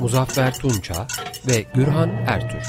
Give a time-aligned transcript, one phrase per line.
[0.00, 1.06] Muzaffer Tunça
[1.46, 2.62] ve Gürhan Ertür.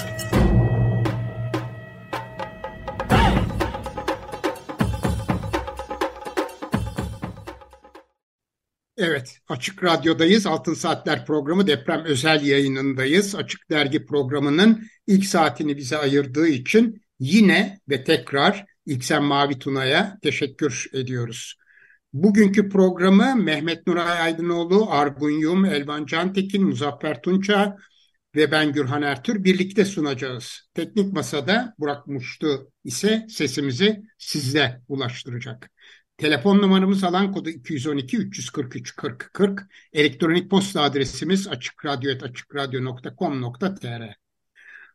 [8.97, 10.47] Evet, Açık Radyo'dayız.
[10.47, 13.35] Altın Saatler programı deprem özel yayınındayız.
[13.35, 20.89] Açık Dergi programının ilk saatini bize ayırdığı için yine ve tekrar İlksem Mavi Tuna'ya teşekkür
[20.93, 21.58] ediyoruz.
[22.13, 27.77] Bugünkü programı Mehmet Nuray Aydınoğlu, Argun Yum, Elvan Cantekin, Muzaffer Tunça
[28.35, 30.69] ve ben Gürhan Ertür birlikte sunacağız.
[30.73, 35.71] Teknik Masa'da Burak Muştu ise sesimizi sizle ulaştıracak.
[36.17, 39.61] Telefon numaramız alan kodu 212 343 40 40.
[39.93, 44.28] Elektronik posta adresimiz açıkradyo.com.tr.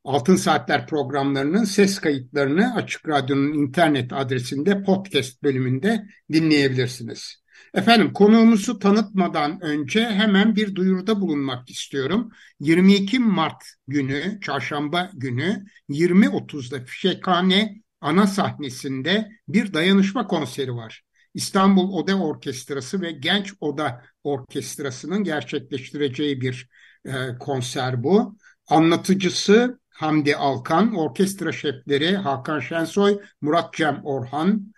[0.04, 7.44] Altın Saatler programlarının ses kayıtlarını Açık Radyo'nun internet adresinde podcast bölümünde dinleyebilirsiniz.
[7.74, 12.30] Efendim konuğumuzu tanıtmadan önce hemen bir duyuruda bulunmak istiyorum.
[12.60, 21.02] 22 Mart günü, çarşamba günü 20.30'da Fişekhane ana sahnesinde bir dayanışma konseri var.
[21.34, 26.68] İstanbul Oda Orkestrası ve Genç Oda Orkestrası'nın gerçekleştireceği bir
[27.06, 28.36] e, konser bu.
[28.66, 34.74] Anlatıcısı Hamdi Alkan, orkestra şefleri Hakan Şensoy, Murat Cem Orhan,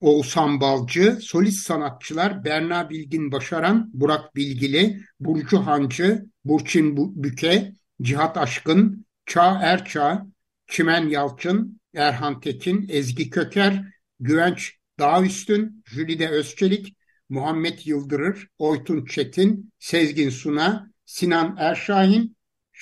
[0.00, 9.06] Oğuzhan Balcı, solist sanatçılar Berna Bilgin Başaran, Burak Bilgili, Burcu Hancı, Burçin Büke, Cihat Aşkın,
[9.26, 10.26] Çağ Erçağ,
[10.66, 13.84] Çimen Yalçın, Erhan Tekin, Ezgi Köker,
[14.20, 16.96] Güvenç Dağüstün, Jülide Özçelik,
[17.28, 22.36] Muhammed Yıldırır, Oytun Çetin, Sezgin Suna, Sinan Erşahin,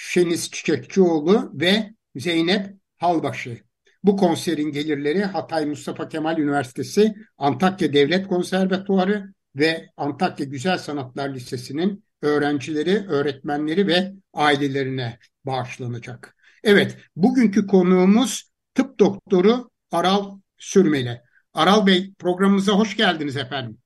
[0.05, 3.59] Şeniz Çiçekçioğlu ve Zeynep Halbaşı.
[4.05, 12.05] Bu konserin gelirleri Hatay Mustafa Kemal Üniversitesi, Antakya Devlet Konservatuarı ve Antakya Güzel Sanatlar Lisesi'nin
[12.23, 16.37] öğrencileri, öğretmenleri ve ailelerine bağışlanacak.
[16.65, 21.23] Evet, bugünkü konuğumuz tıp doktoru Aral Sürmeli.
[21.55, 23.79] Aral Bey programımıza hoş geldiniz efendim.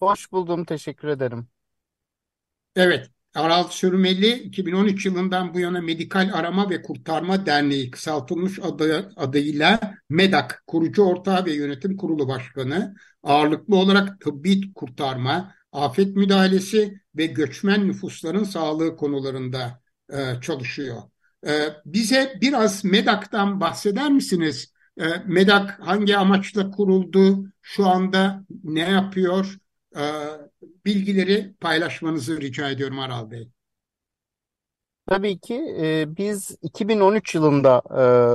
[0.00, 1.48] Hoş buldum, teşekkür ederim.
[2.76, 9.80] Evet, Aral Sürmeli 2013 yılından bu yana Medikal Arama ve Kurtarma Derneği kısaltılmış adı, adıyla
[10.08, 17.88] MEDAK kurucu ortağı ve yönetim kurulu başkanı ağırlıklı olarak tıbbi kurtarma, afet müdahalesi ve göçmen
[17.88, 19.80] nüfusların sağlığı konularında
[20.12, 21.02] e, çalışıyor.
[21.46, 24.72] E, bize biraz MEDAK'tan bahseder misiniz?
[25.00, 27.46] E, MEDAK hangi amaçla kuruldu?
[27.62, 29.58] Şu anda ne yapıyor?
[29.96, 30.02] E,
[30.84, 33.48] bilgileri paylaşmanızı rica ediyorum Aral Bey.
[35.06, 37.82] Tabii ki e, biz 2013 yılında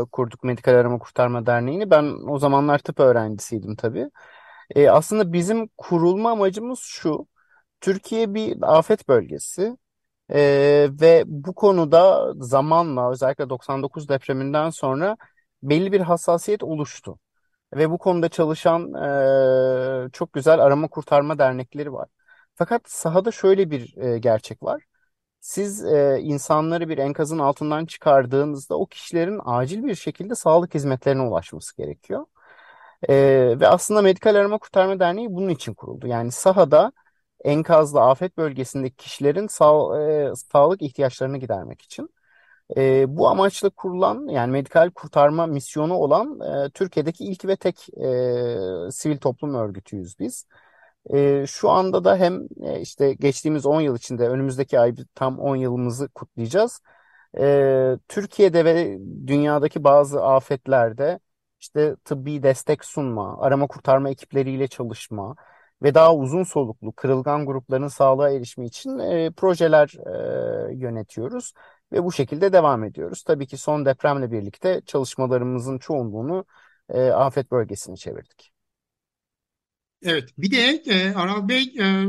[0.05, 1.89] e, kurduk Medikal Arama Kurtarma Derneği'ni.
[1.91, 4.09] Ben o zamanlar tıp öğrencisiydim tabii.
[4.75, 7.27] E, aslında bizim kurulma amacımız şu.
[7.81, 9.77] Türkiye bir afet bölgesi
[10.33, 10.39] e,
[11.01, 15.17] ve bu konuda zamanla özellikle 99 depreminden sonra
[15.63, 17.19] belli bir hassasiyet oluştu.
[17.73, 18.93] Ve bu konuda çalışan
[20.07, 22.09] e, çok güzel arama kurtarma dernekleri var.
[22.55, 24.83] Fakat sahada şöyle bir e, gerçek var.
[25.41, 31.77] Siz e, insanları bir enkazın altından çıkardığınızda o kişilerin acil bir şekilde sağlık hizmetlerine ulaşması
[31.77, 32.25] gerekiyor.
[33.09, 33.15] E,
[33.59, 36.07] ve aslında Medikal Arama Kurtarma Derneği bunun için kuruldu.
[36.07, 36.91] Yani sahada
[37.43, 42.09] enkazlı afet bölgesindeki kişilerin sağ, e, sağlık ihtiyaçlarını gidermek için.
[42.77, 47.89] E, bu amaçla kurulan yani medikal kurtarma misyonu olan e, Türkiye'deki ilk ve tek
[48.87, 50.45] e, sivil toplum örgütüyüz biz.
[51.13, 55.55] E, şu anda da hem e, işte geçtiğimiz 10 yıl içinde önümüzdeki ay tam 10
[55.55, 56.81] yılımızı kutlayacağız.
[57.39, 61.19] E, Türkiye'de ve dünyadaki bazı afetlerde
[61.59, 65.35] işte tıbbi destek sunma, arama kurtarma ekipleriyle çalışma
[65.83, 69.93] ve daha uzun soluklu kırılgan grupların sağlığa erişimi için e, projeler
[70.69, 71.53] e, yönetiyoruz
[71.91, 73.23] ve bu şekilde devam ediyoruz.
[73.23, 76.45] Tabii ki son depremle birlikte çalışmalarımızın çoğunluğunu
[76.89, 78.51] e, afet bölgesine çevirdik.
[80.01, 82.05] Evet, bir de e, Aral Bey e,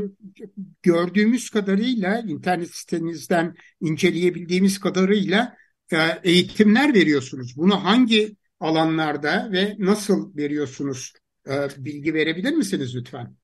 [0.82, 5.56] gördüğümüz kadarıyla internet sitenizden inceleyebildiğimiz kadarıyla
[5.92, 7.56] e, eğitimler veriyorsunuz.
[7.56, 11.12] Bunu hangi alanlarda ve nasıl veriyorsunuz?
[11.48, 13.36] E, bilgi verebilir misiniz lütfen?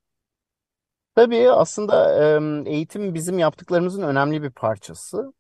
[1.15, 2.15] Tabii aslında
[2.67, 5.33] e, eğitim bizim yaptıklarımızın önemli bir parçası.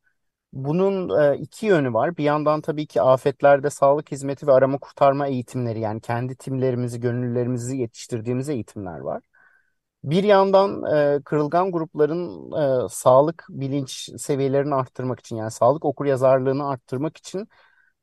[0.52, 2.16] Bunun e, iki yönü var.
[2.16, 7.76] Bir yandan tabii ki afetlerde sağlık hizmeti ve arama kurtarma eğitimleri yani kendi timlerimizi, gönüllülerimizi
[7.76, 9.22] yetiştirdiğimiz eğitimler var.
[10.04, 12.52] Bir yandan e, kırılgan grupların
[12.86, 17.48] e, sağlık bilinç seviyelerini arttırmak için yani sağlık okuryazarlığını arttırmak için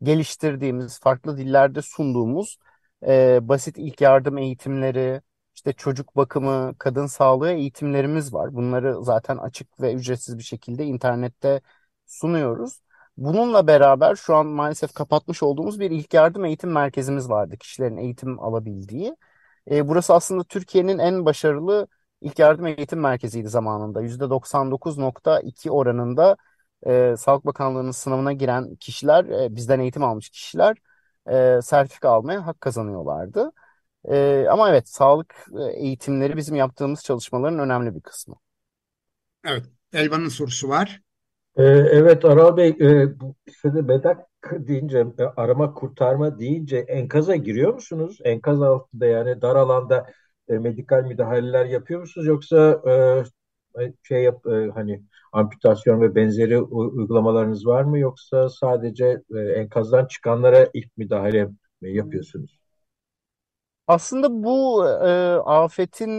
[0.03, 2.57] geliştirdiğimiz, farklı dillerde sunduğumuz
[3.41, 5.21] basit ilk yardım eğitimleri,
[5.55, 8.53] işte çocuk bakımı, kadın sağlığı eğitimlerimiz var.
[8.55, 11.61] Bunları zaten açık ve ücretsiz bir şekilde internette
[12.13, 12.79] sunuyoruz.
[13.17, 17.57] Bununla beraber şu an maalesef kapatmış olduğumuz bir ilk yardım eğitim merkezimiz vardı.
[17.57, 19.15] Kişilerin eğitim alabildiği.
[19.71, 21.87] E, burası aslında Türkiye'nin en başarılı
[22.21, 24.01] ilk yardım eğitim merkeziydi zamanında.
[24.01, 26.37] %99.2 oranında
[26.87, 30.77] e, Sağlık Bakanlığı'nın sınavına giren kişiler, e, bizden eğitim almış kişiler
[31.29, 33.51] e, sertifika almaya hak kazanıyorlardı.
[34.09, 38.35] E, ama evet, sağlık e, eğitimleri bizim yaptığımız çalışmaların önemli bir kısmı.
[39.45, 41.01] Evet, Elvan'ın sorusu var.
[41.57, 47.73] Ee, evet Aral Bey, e, bu şimdi medak deyince, e, arama kurtarma deyince enkaza giriyor
[47.73, 48.19] musunuz?
[48.23, 50.05] Enkaz altında yani dar alanda
[50.49, 52.27] e, medikal müdahaleler yapıyor musunuz?
[52.27, 52.81] Yoksa
[53.79, 57.99] e, şey yap hani amputasyon ve benzeri uygulamalarınız var mı?
[57.99, 59.21] Yoksa sadece
[59.55, 61.45] enkazdan çıkanlara ilk müdahale
[61.81, 62.59] mi yapıyorsunuz?
[63.87, 65.09] Aslında bu e,
[65.45, 66.09] afetin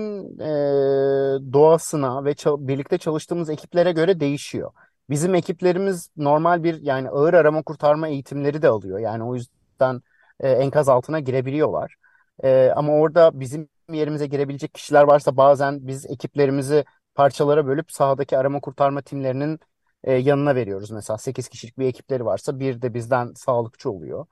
[0.40, 4.72] e, doğasına ve ça- birlikte çalıştığımız ekiplere göre değişiyor.
[5.10, 8.98] Bizim ekiplerimiz normal bir yani ağır arama kurtarma eğitimleri de alıyor.
[8.98, 10.02] Yani o yüzden
[10.40, 11.96] e, enkaz altına girebiliyorlar.
[12.44, 16.84] E, ama orada bizim yerimize girebilecek kişiler varsa bazen biz ekiplerimizi
[17.14, 19.60] parçalara bölüp sahadaki arama kurtarma timlerinin
[20.04, 20.90] e, yanına veriyoruz.
[20.90, 24.26] Mesela 8 kişilik bir ekipleri varsa bir de bizden sağlıkçı oluyor.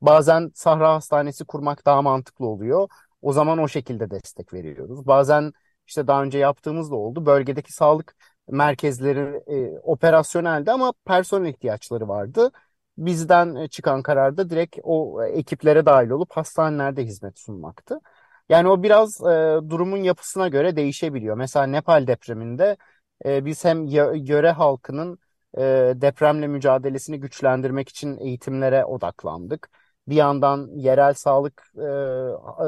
[0.00, 2.88] Bazen Sahra Hastanesi kurmak daha mantıklı oluyor.
[3.22, 5.06] O zaman o şekilde destek veriyoruz.
[5.06, 5.52] Bazen
[5.86, 7.26] işte daha önce yaptığımız da oldu.
[7.26, 8.14] Bölgedeki sağlık
[8.50, 12.50] merkezleri e, operasyoneldi ama personel ihtiyaçları vardı.
[12.98, 18.00] Bizden e, çıkan kararda direkt o e, ekiplere dahil olup hastanelerde hizmet sunmaktı.
[18.48, 21.36] Yani o biraz e, durumun yapısına göre değişebiliyor.
[21.36, 22.76] Mesela Nepal depreminde
[23.24, 25.18] e, biz hem yöre halkının
[25.58, 25.60] e,
[25.96, 29.70] depremle mücadelesini güçlendirmek için eğitimlere odaklandık.
[30.08, 32.64] Bir yandan yerel sağlık e, e,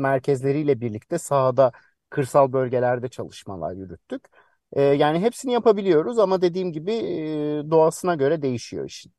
[0.00, 1.72] merkezleriyle birlikte sahada
[2.10, 4.24] kırsal bölgelerde çalışmalar yürüttük.
[4.72, 9.12] E, yani hepsini yapabiliyoruz ama dediğim gibi e, doğasına göre değişiyor işin.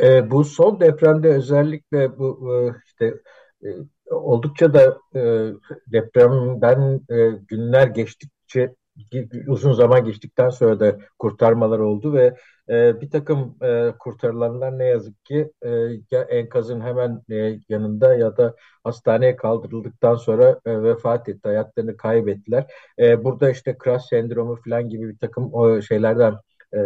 [0.00, 3.14] E, bu son depremde özellikle bu e, işte
[3.64, 3.68] e,
[4.10, 5.52] oldukça da e,
[5.86, 8.74] depremden e, günler geçtikçe
[9.48, 12.34] uzun zaman geçtikten sonra da kurtarmalar oldu ve
[12.70, 15.68] e, bir takım e, kurtarılanlar ne yazık ki e,
[16.10, 22.66] ya enkazın hemen e, yanında ya da hastaneye kaldırıldıktan sonra e, vefat etti, hayatlarını kaybettiler.
[22.98, 26.34] E, burada işte crash sendromu falan gibi bir takım o şeylerden
[26.74, 26.78] e,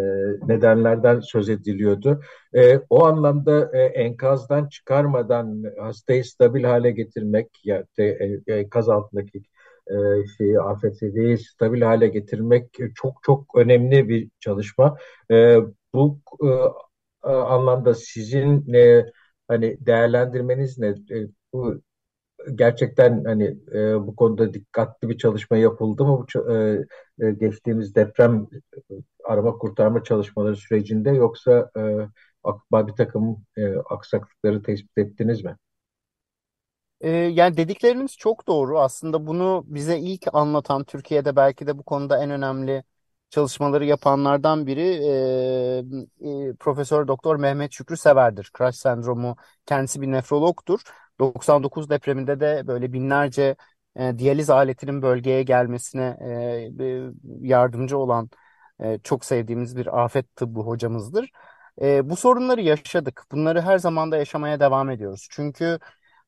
[0.47, 2.21] nedenlerden söz ediliyordu.
[2.55, 9.43] E, o anlamda e, enkazdan çıkarmadan hastayı stabil hale getirmek ya da e, enkaz altındaki
[10.39, 14.97] şeyi AFSD'yi stabil hale getirmek çok çok önemli bir çalışma.
[15.31, 15.57] E,
[15.95, 16.21] bu
[17.25, 19.07] e, anlamda sizin e,
[19.49, 20.89] hani değerlendirmeniz ne?
[20.89, 21.83] E, bu
[22.55, 23.45] gerçekten hani
[23.75, 26.87] e, bu konuda dikkatli bir çalışma yapıldı mı bu e,
[27.21, 28.47] e, geçtiğimiz deprem
[28.91, 31.81] e, arama kurtarma çalışmaları sürecinde yoksa e,
[32.89, 35.57] bir takım e, aksaklıkları tespit ettiniz mi?
[37.01, 38.81] Ee, yani dedikleriniz çok doğru.
[38.81, 42.85] Aslında bunu bize ilk anlatan Türkiye'de belki de bu konuda en önemli
[43.31, 45.83] çalışmaları yapanlardan biri e,
[46.51, 48.51] e, Profesör Doktor Mehmet Şükrü Sever'dir.
[48.59, 49.37] Crash sendromu
[49.67, 50.81] kendisi bir nefrologtur.
[51.21, 53.57] 99 depreminde de böyle binlerce
[53.97, 56.17] e, diyaliz aletinin bölgeye gelmesine
[56.81, 58.31] e, yardımcı olan
[58.81, 61.31] e, çok sevdiğimiz bir afet tıbbı hocamızdır.
[61.83, 63.23] E, bu sorunları yaşadık.
[63.33, 65.29] Bunları her zaman da yaşamaya devam ediyoruz.
[65.31, 65.79] Çünkü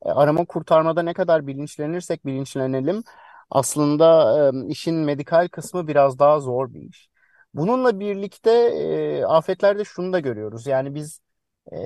[0.07, 3.02] e, arama kurtarmada ne kadar bilinçlenirsek bilinçlenelim
[3.50, 7.09] aslında e, işin medikal kısmı biraz daha zor bir iş.
[7.54, 10.66] Bununla birlikte e, afetlerde şunu da görüyoruz.
[10.66, 11.21] Yani biz
[11.73, 11.76] e,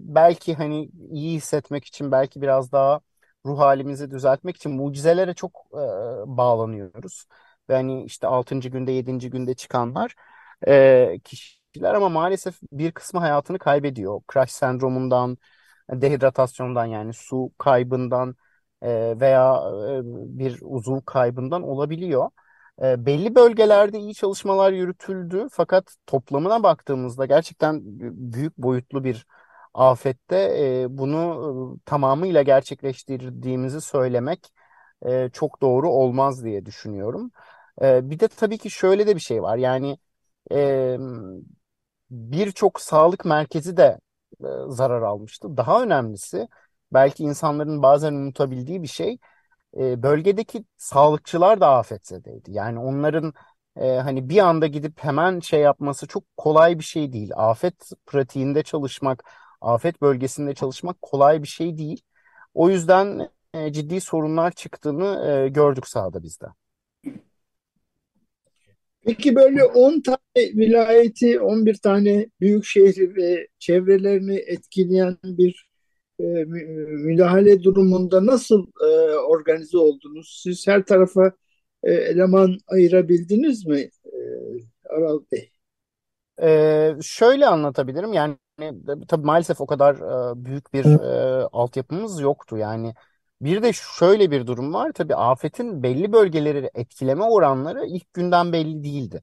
[0.00, 3.00] belki hani iyi hissetmek için belki biraz daha
[3.46, 5.76] ruh halimizi düzeltmek için mucizelere çok e,
[6.36, 7.26] bağlanıyoruz.
[7.68, 8.68] Ve hani işte 6.
[8.70, 9.30] günde 7.
[9.30, 10.14] günde çıkanlar
[10.68, 14.20] e, kişiler ama maalesef bir kısmı hayatını kaybediyor.
[14.32, 15.38] Crash sendromundan,
[15.92, 18.36] dehidratasyondan yani su kaybından
[18.82, 19.54] e, veya
[19.98, 20.00] e,
[20.38, 22.30] bir uzuv kaybından olabiliyor.
[22.82, 27.80] E, belli bölgelerde iyi çalışmalar yürütüldü fakat toplamına baktığımızda gerçekten
[28.32, 29.26] büyük boyutlu bir
[29.74, 34.52] afette bunu tamamıyla gerçekleştirdiğimizi söylemek
[35.32, 37.30] çok doğru olmaz diye düşünüyorum.
[37.82, 39.98] bir de tabii ki şöyle de bir şey var yani
[42.10, 43.98] birçok sağlık merkezi de
[44.44, 45.56] e, zarar almıştı.
[45.56, 46.48] Daha önemlisi
[46.92, 49.18] belki insanların bazen unutabildiği bir şey
[49.78, 52.52] e, bölgedeki sağlıkçılar da afetzedeydi.
[52.52, 53.32] Yani onların
[53.76, 57.30] e, hani bir anda gidip hemen şey yapması çok kolay bir şey değil.
[57.36, 59.24] Afet pratiğinde çalışmak,
[59.60, 62.02] afet bölgesinde çalışmak kolay bir şey değil.
[62.54, 66.46] O yüzden e, ciddi sorunlar çıktığını e, gördük sahada bizde.
[69.06, 75.68] Peki böyle 10 tane vilayeti, 11 tane büyük şehri ve çevrelerini etkileyen bir
[76.20, 76.24] e,
[77.04, 78.86] müdahale durumunda nasıl e,
[79.16, 80.40] organize oldunuz?
[80.42, 81.32] Siz her tarafa
[81.82, 84.18] e, eleman ayırabildiniz mi e,
[84.90, 85.50] Aral Bey?
[86.42, 88.36] Ee, şöyle anlatabilirim yani
[89.08, 92.94] tabii maalesef o kadar e, büyük bir e, altyapımız yoktu yani
[93.40, 98.84] bir de şöyle bir durum var tabii afetin belli bölgeleri etkileme oranları ilk günden belli
[98.84, 99.22] değildi.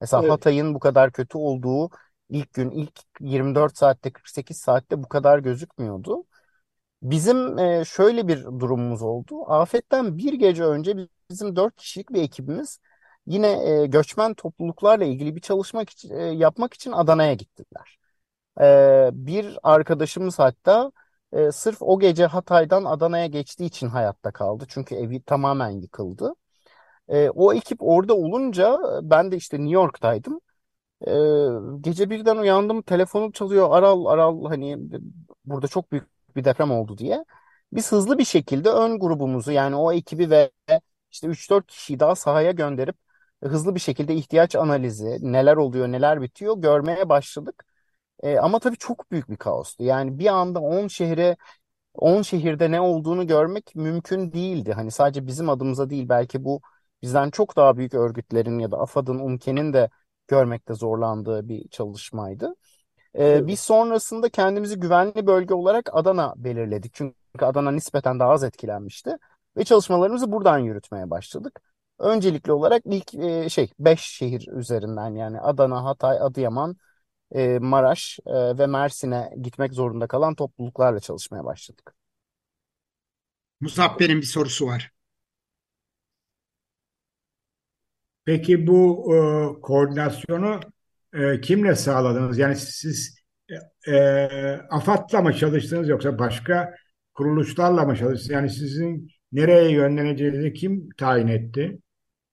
[0.00, 0.32] Mesela Evet.
[0.32, 1.90] Hatay'ın bu kadar kötü olduğu
[2.28, 6.24] ilk gün ilk 24 saatte 48 saatte bu kadar gözükmüyordu.
[7.02, 9.52] Bizim e, şöyle bir durumumuz oldu.
[9.52, 10.96] Afetten bir gece önce
[11.30, 12.80] bizim dört kişilik bir ekibimiz
[13.26, 17.98] yine e, göçmen topluluklarla ilgili bir çalışmak için, e, yapmak için Adana'ya gittiler.
[18.60, 20.92] E, bir arkadaşımız hatta
[21.32, 24.64] e, sırf o gece Hatay'dan Adana'ya geçtiği için hayatta kaldı.
[24.68, 26.34] Çünkü evi tamamen yıkıldı.
[27.08, 30.40] E, o ekip orada olunca ben de işte New York'taydım.
[31.06, 31.10] E,
[31.80, 33.68] gece birden uyandım, telefonum çalıyor.
[33.70, 34.78] Aral, Aral hani
[35.44, 37.24] burada çok büyük bir deprem oldu diye.
[37.72, 40.50] Biz hızlı bir şekilde ön grubumuzu yani o ekibi ve
[41.12, 42.96] işte 3-4 kişiyi daha sahaya gönderip
[43.44, 47.64] hızlı bir şekilde ihtiyaç analizi, neler oluyor, neler bitiyor görmeye başladık.
[48.22, 49.84] E, ama tabii çok büyük bir kaostu.
[49.84, 51.36] Yani bir anda 10 şehre
[51.94, 54.72] 10 şehirde ne olduğunu görmek mümkün değildi.
[54.72, 56.60] Hani sadece bizim adımıza değil belki bu
[57.02, 59.90] bizden çok daha büyük örgütlerin ya da AFAD'ın, UMKE'nin de
[60.28, 62.54] görmekte zorlandığı bir çalışmaydı.
[63.14, 63.46] Ee, Evet.
[63.46, 66.94] biz sonrasında kendimizi güvenli bölge olarak Adana belirledik.
[66.94, 69.16] Çünkü Adana nispeten daha az etkilenmişti.
[69.56, 71.60] Ve çalışmalarımızı buradan yürütmeye başladık.
[71.98, 76.76] Öncelikli olarak ilk e, şey 5 şehir üzerinden yani Adana, Hatay, Adıyaman,
[77.34, 81.94] e, Maraş e, ve Mersin'e gitmek zorunda kalan topluluklarla çalışmaya başladık.
[83.60, 84.90] Muzaffer'in bir sorusu var.
[88.24, 89.18] Peki bu e,
[89.60, 90.60] koordinasyonu
[91.12, 92.38] e, kimle sağladınız?
[92.38, 93.18] Yani siz
[93.86, 94.26] e, e,
[94.70, 96.74] AFAD'la mı çalıştınız yoksa başka
[97.14, 98.30] kuruluşlarla mı çalıştınız?
[98.30, 101.78] Yani sizin nereye yönleneceğinizi kim tayin etti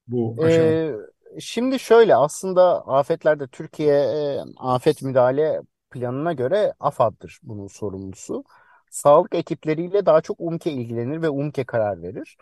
[0.07, 0.71] bu aşamada?
[0.71, 0.95] Ee,
[1.39, 8.43] şimdi şöyle aslında afetlerde Türkiye e, afet müdahale planına göre AFAD'dır bunun sorumlusu.
[8.91, 12.37] Sağlık ekipleriyle daha çok UMKE ilgilenir ve UMKE karar verir.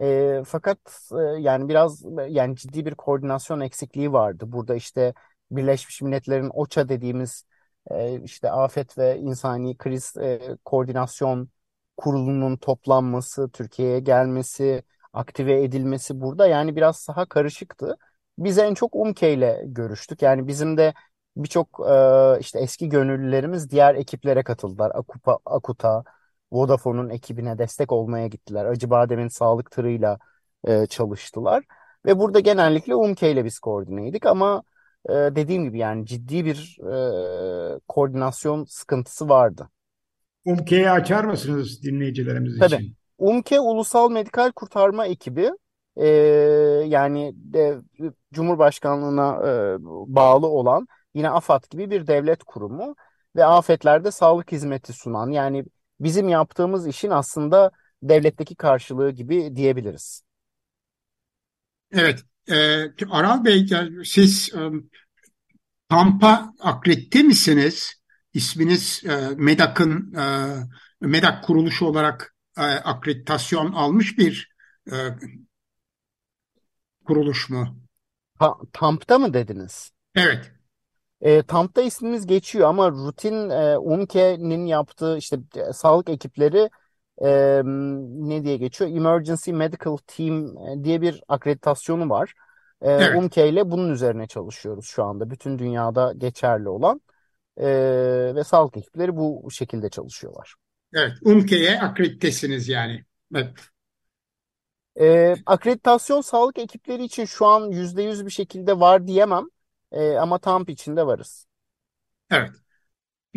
[0.00, 0.78] Ee, fakat
[1.12, 4.44] e, yani biraz yani ciddi bir koordinasyon eksikliği vardı.
[4.52, 5.14] Burada işte
[5.50, 7.44] Birleşmiş Milletler'in OÇA dediğimiz
[7.90, 11.48] e, işte afet ve insani kriz e, koordinasyon
[11.96, 17.96] kurulunun toplanması, Türkiye'ye gelmesi aktive edilmesi burada yani biraz saha karışıktı.
[18.40, 20.22] Biz en çok UMKE ile görüştük.
[20.22, 20.94] Yani bizim de
[21.36, 24.92] birçok e, işte eski gönüllülerimiz diğer ekiplere katıldılar.
[24.94, 26.04] Akupa, Akuta,
[26.52, 28.64] Vodafone'un ekibine destek olmaya gittiler.
[28.64, 30.18] Acıbadem'in sağlık tırıyla
[30.64, 31.64] e, çalıştılar.
[32.06, 34.62] Ve burada genellikle UMKE ile biz koordineydik ama
[35.08, 39.68] e, dediğim gibi yani ciddi bir e, koordinasyon sıkıntısı vardı.
[40.44, 42.74] UMKE'yi açar mısınız dinleyicilerimiz Tabii.
[42.74, 42.96] için?
[43.18, 45.50] UMKE Ulusal Medikal Kurtarma Ekibi
[45.96, 46.06] e,
[46.86, 47.78] yani de,
[48.32, 49.76] Cumhurbaşkanlığına e,
[50.14, 52.96] bağlı olan yine AFAD gibi bir devlet kurumu
[53.36, 55.64] ve afetlerde sağlık hizmeti sunan yani
[56.00, 57.70] bizim yaptığımız işin aslında
[58.02, 60.22] devletteki karşılığı gibi diyebiliriz.
[61.92, 63.66] Evet, e, Aral Bey,
[64.04, 64.58] siz e,
[65.88, 67.94] Tampa akredite misiniz?
[68.34, 70.54] İsminiz e, MEDAK'ın e,
[71.00, 74.50] MEDAK kuruluşu olarak e, akreditasyon almış bir
[74.92, 74.94] e,
[77.04, 77.76] kuruluş mu?
[78.38, 79.92] Ta TAMP'ta mı dediniz?
[80.14, 80.52] Evet,
[81.20, 86.70] E, TAMP'ta ismimiz geçiyor ama rutin e, UMKE'nin yaptığı işte e, sağlık ekipleri
[87.22, 87.62] e,
[88.28, 88.90] ne diye geçiyor?
[88.90, 92.34] Emergency Medical Team e, diye bir akreditasyonu var.
[92.82, 95.30] E, evet, UMKE ile bunun üzerine çalışıyoruz şu anda.
[95.30, 97.00] Bütün dünyada geçerli olan
[97.56, 97.66] e,
[98.34, 100.54] ve sağlık ekipleri bu şekilde çalışıyorlar.
[100.94, 101.12] evet.
[101.22, 103.04] UMKE'ye akreditesiniz yani.
[103.34, 103.54] Evet,
[105.00, 109.44] E, akreditasyon sağlık ekipleri için şu an %100 bir şekilde var diyemem.
[109.92, 111.46] E, ama TAMP için de varız.
[112.30, 112.50] evet.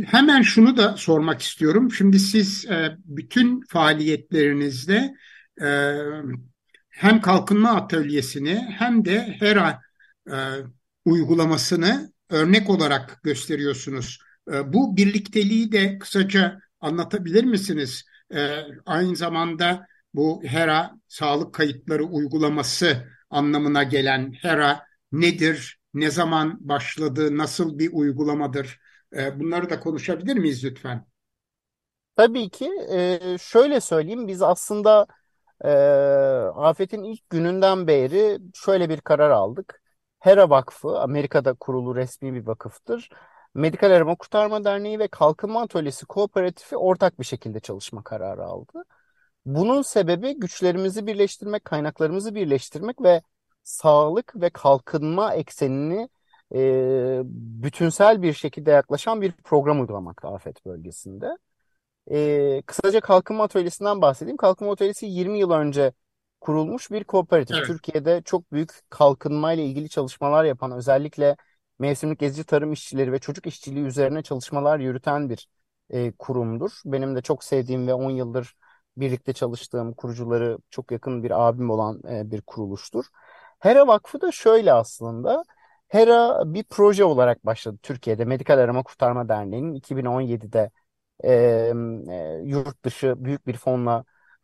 [0.05, 1.91] Hemen şunu da sormak istiyorum.
[1.91, 5.13] Şimdi siz e, bütün faaliyetlerinizde
[5.61, 5.97] e,
[6.89, 9.81] hem kalkınma atölyesini hem de HERA
[10.31, 10.35] e,
[11.05, 14.19] uygulamasını örnek olarak gösteriyorsunuz.
[14.53, 18.05] E, bu birlikteliği de kısaca anlatabilir misiniz?
[18.35, 27.37] E, aynı zamanda bu HERA sağlık kayıtları uygulaması anlamına gelen HERA nedir, ne zaman başladı,
[27.37, 28.79] nasıl bir uygulamadır?
[29.15, 31.05] E, bunları da konuşabilir miyiz lütfen?
[32.15, 32.69] Tabii ki.
[32.91, 35.07] E, şöyle söyleyeyim, biz aslında
[35.65, 35.69] e,
[36.55, 39.81] afetin ilk gününden beri şöyle bir karar aldık.
[40.19, 43.09] HERA Vakfı, Amerika'da kurulu resmi bir vakıftır.
[43.53, 48.83] Medikal Arama Kurtarma Derneği ve Kalkınma Atölyesi Kooperatifi ortak bir şekilde çalışma kararı aldı.
[49.45, 53.21] Bunun sebebi güçlerimizi birleştirmek, kaynaklarımızı birleştirmek ve
[53.63, 56.09] sağlık ve kalkınma eksenini
[56.55, 57.21] e,
[57.63, 61.37] bütünsel bir şekilde yaklaşan bir program uygulamakta afet bölgesinde.
[62.11, 64.37] E, kısaca Kalkınma Atölyesi'nden bahsedeyim.
[64.37, 65.93] Kalkınma Atölyesi 20 yıl önce
[66.41, 67.57] kurulmuş bir kooperatif.
[67.57, 67.67] Evet.
[67.67, 71.35] Türkiye'de çok büyük kalkınma ile ilgili çalışmalar yapan, özellikle
[71.79, 75.47] mevsimlik gezici tarım işçileri ve çocuk işçiliği üzerine çalışmalar yürüten bir
[75.89, 76.71] e, kurumdur.
[76.85, 78.55] Benim de çok sevdiğim ve 10 yıldır
[78.97, 83.05] birlikte çalıştığım kurucuları çok yakın bir abim olan e, bir kuruluştur.
[83.59, 85.43] HERA Vakfı da şöyle aslında.
[85.87, 88.25] HERA bir proje olarak başladı Türkiye'de.
[88.25, 90.71] Medikal Arama Kurtarma Derneği'nin 2017'de
[91.23, 91.31] e,
[92.09, 94.03] e, yurt dışı büyük bir fonla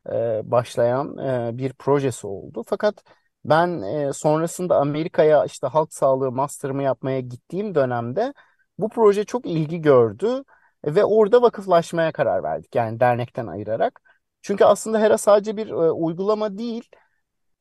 [0.09, 2.63] e, başlayan e, bir projesi oldu.
[2.67, 3.03] Fakat
[3.45, 8.33] ben e, sonrasında Amerika'ya işte halk sağlığı master'ımı yapmaya gittiğim dönemde
[8.77, 10.43] bu proje çok ilgi gördü
[10.85, 12.75] ve orada vakıflaşmaya karar verdik.
[12.75, 14.01] Yani dernekten ayırarak.
[14.41, 16.89] Çünkü aslında HERA sadece bir e, uygulama değil,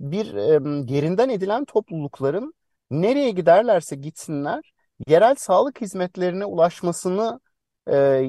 [0.00, 2.54] bir e, yerinden edilen toplulukların
[2.90, 4.72] nereye giderlerse gitsinler
[5.08, 7.40] yerel sağlık hizmetlerine ulaşmasını
[7.90, 8.22] e,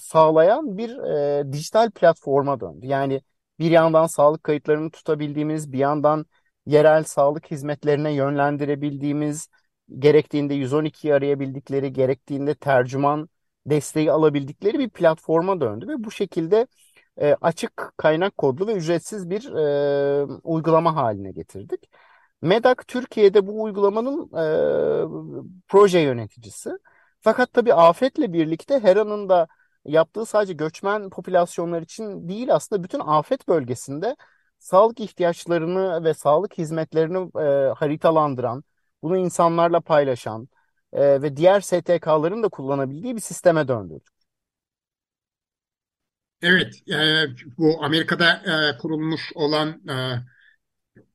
[0.00, 2.86] sağlayan bir e, dijital platforma döndü.
[2.86, 3.22] Yani
[3.58, 6.26] bir yandan sağlık kayıtlarını tutabildiğimiz, bir yandan
[6.66, 9.48] yerel sağlık hizmetlerine yönlendirebildiğimiz,
[9.98, 13.28] gerektiğinde 112'yi arayabildikleri, gerektiğinde tercüman
[13.66, 16.66] desteği alabildikleri bir platforma döndü ve bu şekilde
[17.20, 21.90] e, açık kaynak kodlu ve ücretsiz bir e, uygulama haline getirdik.
[22.42, 24.44] MEDAK Türkiye'de bu uygulamanın e,
[25.68, 26.70] proje yöneticisi.
[27.20, 29.48] Fakat tabii afetle birlikte HERA'nın da
[29.84, 34.16] yaptığı sadece göçmen popülasyonlar için değil aslında bütün afet bölgesinde
[34.58, 38.64] sağlık ihtiyaçlarını ve sağlık hizmetlerini e, haritalandıran,
[39.02, 40.48] bunu insanlarla paylaşan
[40.92, 44.17] e, ve diğer STK'ların da kullanabildiği bir sisteme döndürdük.
[46.42, 47.26] Evet, e,
[47.58, 48.32] bu Amerika'da
[48.74, 49.94] e, kurulmuş olan e,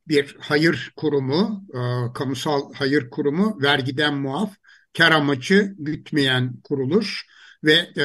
[0.08, 4.54] bir hayır kurumu, e, kamusal hayır kurumu, vergiden muaf,
[4.98, 7.26] kar amacı gütmeyen kuruluş
[7.64, 8.02] ve e,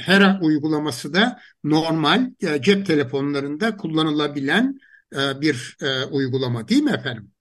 [0.00, 4.80] HERA uygulaması da normal e, cep telefonlarında kullanılabilen
[5.16, 7.32] e, bir e, uygulama değil mi efendim?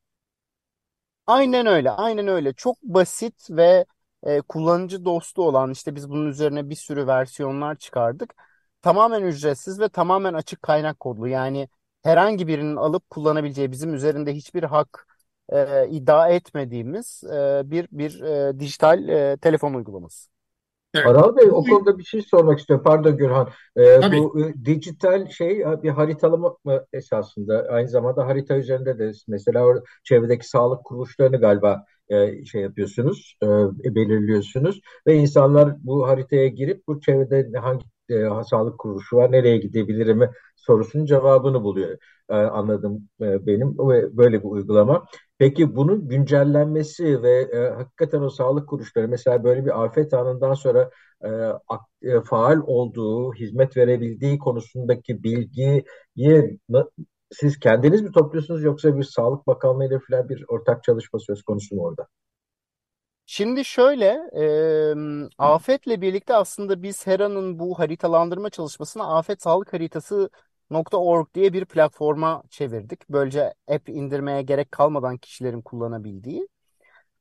[1.28, 2.54] Aynen öyle, aynen öyle.
[2.54, 3.86] Çok basit ve
[4.24, 8.36] e, kullanıcı dostu olan işte biz bunun üzerine bir sürü versiyonlar çıkardık.
[8.82, 11.28] Tamamen ücretsiz ve tamamen açık kaynak kodlu.
[11.28, 11.70] Yani
[12.04, 15.08] herhangi birinin alıp kullanabileceği bizim üzerinde hiçbir hak
[15.50, 20.32] e, iddia etmediğimiz e, bir bir e, dijital e, telefon uygulaması.
[20.94, 21.08] Evet.
[21.08, 22.84] Aral Bey o konuda bir şey sormak istiyorum.
[22.84, 23.50] Pardon Gürhan.
[23.76, 24.18] Ee, Tabii.
[24.18, 27.68] bu e, dijital şey bir haritalama mı esasında?
[27.70, 33.48] Aynı zamanda harita üzerinde de mesela o çevredeki sağlık kuruluşlarını galiba e, şey yapıyorsunuz, e,
[33.96, 40.22] belirliyorsunuz ve insanlar bu haritaya girip bu çevrede hangi e, sağlık kuruluşu var, nereye gidebilirim
[40.56, 41.98] sorusunun cevabını buluyor.
[42.30, 45.06] E, anladım e, benim ve böyle bir uygulama.
[45.38, 50.90] Peki bunun güncellenmesi ve e, hakikaten o sağlık kuruluşları mesela böyle bir afet anından sonra
[51.24, 51.28] e,
[51.68, 55.86] ak- e, faal olduğu, hizmet verebildiği konusundaki bilgiyi
[57.32, 61.76] siz kendiniz mi topluyorsunuz yoksa bir Sağlık Bakanlığı ile falan bir ortak çalışma söz konusu
[61.76, 62.08] mu orada?
[63.34, 71.54] Şimdi şöyle, e, afetle birlikte aslında biz HERA'nın bu haritalandırma çalışmasını Afet Sağlık Haritası.org diye
[71.54, 73.10] bir platforma çevirdik.
[73.10, 76.48] Böylece app indirmeye gerek kalmadan kişilerin kullanabildiği.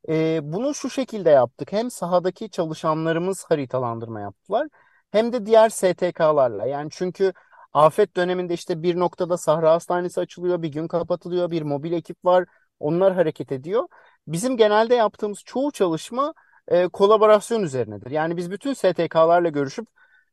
[0.09, 1.73] E, bunu şu şekilde yaptık.
[1.73, 4.69] Hem sahadaki çalışanlarımız haritalandırma yaptılar,
[5.11, 6.67] hem de diğer STK'larla.
[6.67, 7.33] Yani çünkü
[7.73, 12.47] afet döneminde işte bir noktada Sahra Hastanesi açılıyor, bir gün kapatılıyor, bir mobil ekip var,
[12.81, 13.89] onlar hareket ediyor.
[14.27, 16.35] Bizim genelde yaptığımız çoğu çalışma
[16.69, 18.11] e, kolaborasyon üzerinedir.
[18.11, 19.89] Yani biz bütün STK'larla görüşüp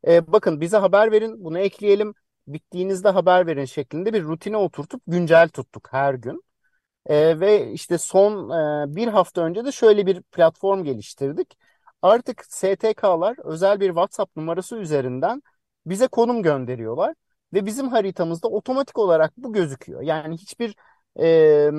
[0.06, 2.14] e, bakın bize haber verin, bunu ekleyelim,
[2.46, 6.42] bittiğinizde haber verin şeklinde bir rutine oturtup güncel tuttuk her gün.
[7.06, 11.58] E, ve işte son e, bir hafta önce de şöyle bir platform geliştirdik.
[12.02, 15.42] Artık STK'lar özel bir WhatsApp numarası üzerinden
[15.86, 17.14] bize konum gönderiyorlar
[17.52, 20.02] ve bizim haritamızda otomatik olarak bu gözüküyor.
[20.02, 20.74] Yani hiçbir
[21.20, 21.70] e,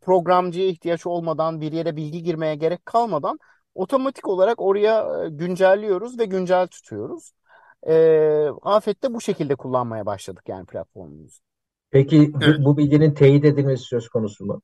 [0.00, 3.38] programcıya ihtiyaç olmadan bir yere bilgi girmeye gerek kalmadan
[3.74, 7.32] otomatik olarak oraya güncelliyoruz ve güncel tutuyoruz.
[7.88, 7.94] E,
[8.62, 11.38] afette bu şekilde kullanmaya başladık yani platformumuzu.
[11.90, 14.62] Peki bu, bu bilginin teyit edilmesi söz konusu mu?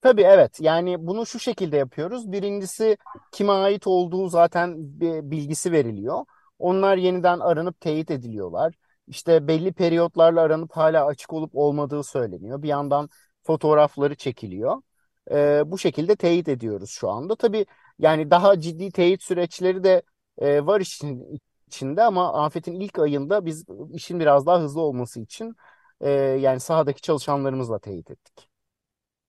[0.00, 2.32] Tabii evet yani bunu şu şekilde yapıyoruz.
[2.32, 2.96] Birincisi
[3.32, 6.24] kime ait olduğu zaten bir bilgisi veriliyor.
[6.58, 8.74] Onlar yeniden aranıp teyit ediliyorlar.
[9.08, 12.62] İşte belli periyotlarla aranıp hala açık olup olmadığı söyleniyor.
[12.62, 13.08] Bir yandan
[13.42, 14.82] fotoğrafları çekiliyor.
[15.30, 17.36] Ee, bu şekilde teyit ediyoruz şu anda.
[17.36, 17.66] Tabii
[17.98, 20.02] yani daha ciddi teyit süreçleri de
[20.38, 25.56] e, var işin içinde ama afetin ilk ayında biz işin biraz daha hızlı olması için
[26.00, 28.48] e, yani sahadaki çalışanlarımızla teyit ettik.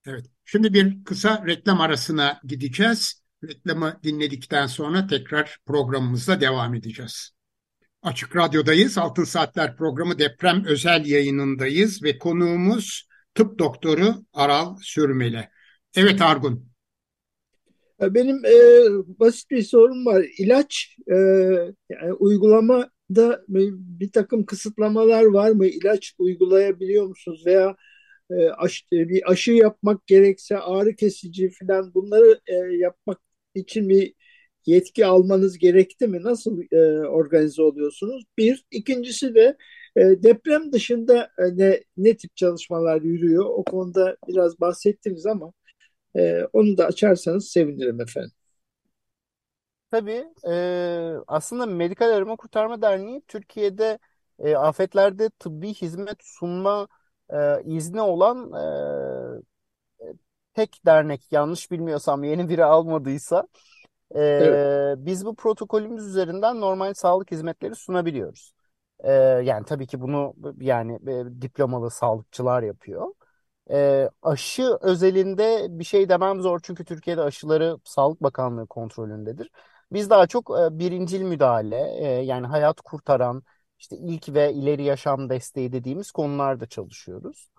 [0.06, 0.26] Evet.
[0.44, 3.22] Şimdi bir kısa reklam arasına gideceğiz.
[3.44, 7.37] Reklamı dinledikten sonra tekrar programımızla devam edeceğiz.
[8.08, 8.98] Açık Radyo'dayız.
[8.98, 15.48] Altın Saatler programı deprem özel yayınındayız ve konuğumuz tıp doktoru Aral Sürmeli.
[15.96, 16.68] Evet Argun.
[18.00, 18.58] Benim e,
[19.20, 20.24] basit bir sorum var.
[20.38, 21.14] İlaç e,
[21.90, 25.66] yani uygulamada bir takım kısıtlamalar var mı?
[25.66, 27.42] İlaç uygulayabiliyor musunuz?
[27.46, 27.76] Veya
[28.30, 33.18] e, aş, e, bir aşı yapmak gerekse ağrı kesici falan bunları e, yapmak
[33.54, 34.14] için bir
[34.66, 36.22] yetki almanız gerekti mi?
[36.22, 38.24] Nasıl e, organize oluyorsunuz?
[38.38, 38.64] Bir.
[38.70, 39.56] ikincisi de
[39.96, 43.44] e, deprem dışında e, ne, ne tip çalışmalar yürüyor?
[43.44, 45.52] O konuda biraz bahsettiniz ama
[46.16, 48.32] e, onu da açarsanız sevinirim efendim.
[49.90, 50.54] Tabii e,
[51.26, 53.98] aslında Medikal Arama Kurtarma Derneği Türkiye'de
[54.38, 56.88] e, afetlerde tıbbi hizmet sunma
[57.30, 58.64] e, izni olan e,
[60.54, 63.48] tek dernek yanlış bilmiyorsam yeni biri almadıysa
[64.14, 64.98] e, evet.
[65.00, 68.52] biz bu protokolümüz üzerinden normal sağlık hizmetleri sunabiliyoruz.
[69.00, 73.14] E, yani tabii ki bunu yani e, diplomalı sağlıkçılar yapıyor.
[73.70, 79.50] E, aşı özelinde bir şey demem zor çünkü Türkiye'de aşıları Sağlık Bakanlığı kontrolündedir.
[79.92, 83.42] Biz daha çok e, birincil müdahale e, yani hayat kurtaran
[83.78, 87.50] işte ilk ve ileri yaşam desteği dediğimiz konularda çalışıyoruz.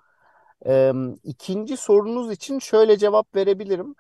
[0.66, 3.96] E, ikinci sorunuz için şöyle cevap verebilirim.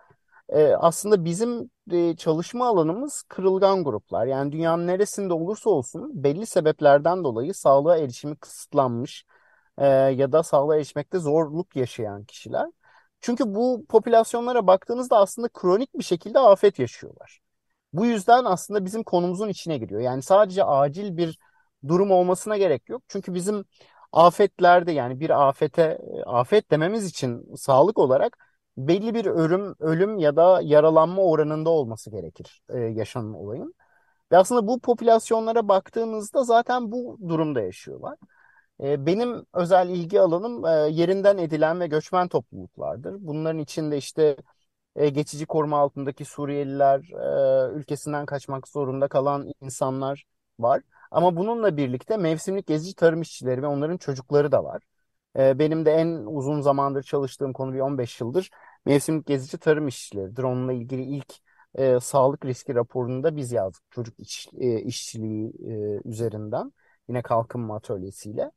[0.49, 4.25] E, aslında bizim e, çalışma alanımız kırılgan gruplar.
[4.25, 9.25] Yani dünyanın neresinde olursa olsun belli sebeplerden dolayı sağlığa erişimi kısıtlanmış
[9.77, 12.67] e, ya da sağlığa erişmekte zorluk yaşayan kişiler.
[13.21, 17.39] Çünkü bu popülasyonlara baktığınızda aslında kronik bir şekilde afet yaşıyorlar.
[17.93, 20.01] Bu yüzden aslında bizim konumuzun içine giriyor.
[20.01, 21.39] Yani sadece acil bir
[21.87, 23.03] durum olmasına gerek yok.
[23.07, 23.65] Çünkü bizim
[24.11, 28.48] afetlerde yani bir afete afet dememiz için sağlık olarak
[28.87, 33.73] belli bir ölüm ölüm ya da yaralanma oranında olması gerekir e, yaşanan olayın.
[34.31, 38.17] Ve aslında bu popülasyonlara baktığınızda zaten bu durumda yaşıyorlar.
[38.83, 43.15] E, benim özel ilgi alanım e, yerinden edilen ve göçmen topluluklardır.
[43.19, 44.37] Bunların içinde işte
[44.95, 46.99] e, geçici koruma altındaki Suriyeliler,
[47.71, 50.25] e, ülkesinden kaçmak zorunda kalan insanlar
[50.59, 50.81] var.
[51.11, 54.83] Ama bununla birlikte mevsimlik gezici tarım işçileri ve onların çocukları da var.
[55.37, 58.49] E, benim de en uzun zamandır çalıştığım konu bir 15 yıldır
[58.89, 60.43] mevsimlik gezici tarım işçileridir.
[60.43, 61.33] Onunla ilgili ilk
[61.75, 66.73] e, sağlık riski raporunu da biz yazdık çocuk iş, e, işçiliği e, üzerinden.
[67.09, 68.51] Yine kalkınma atölyesiyle.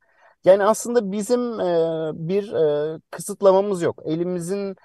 [0.45, 4.01] Yani aslında bizim e, bir e, kısıtlamamız yok.
[4.05, 4.75] Elimizin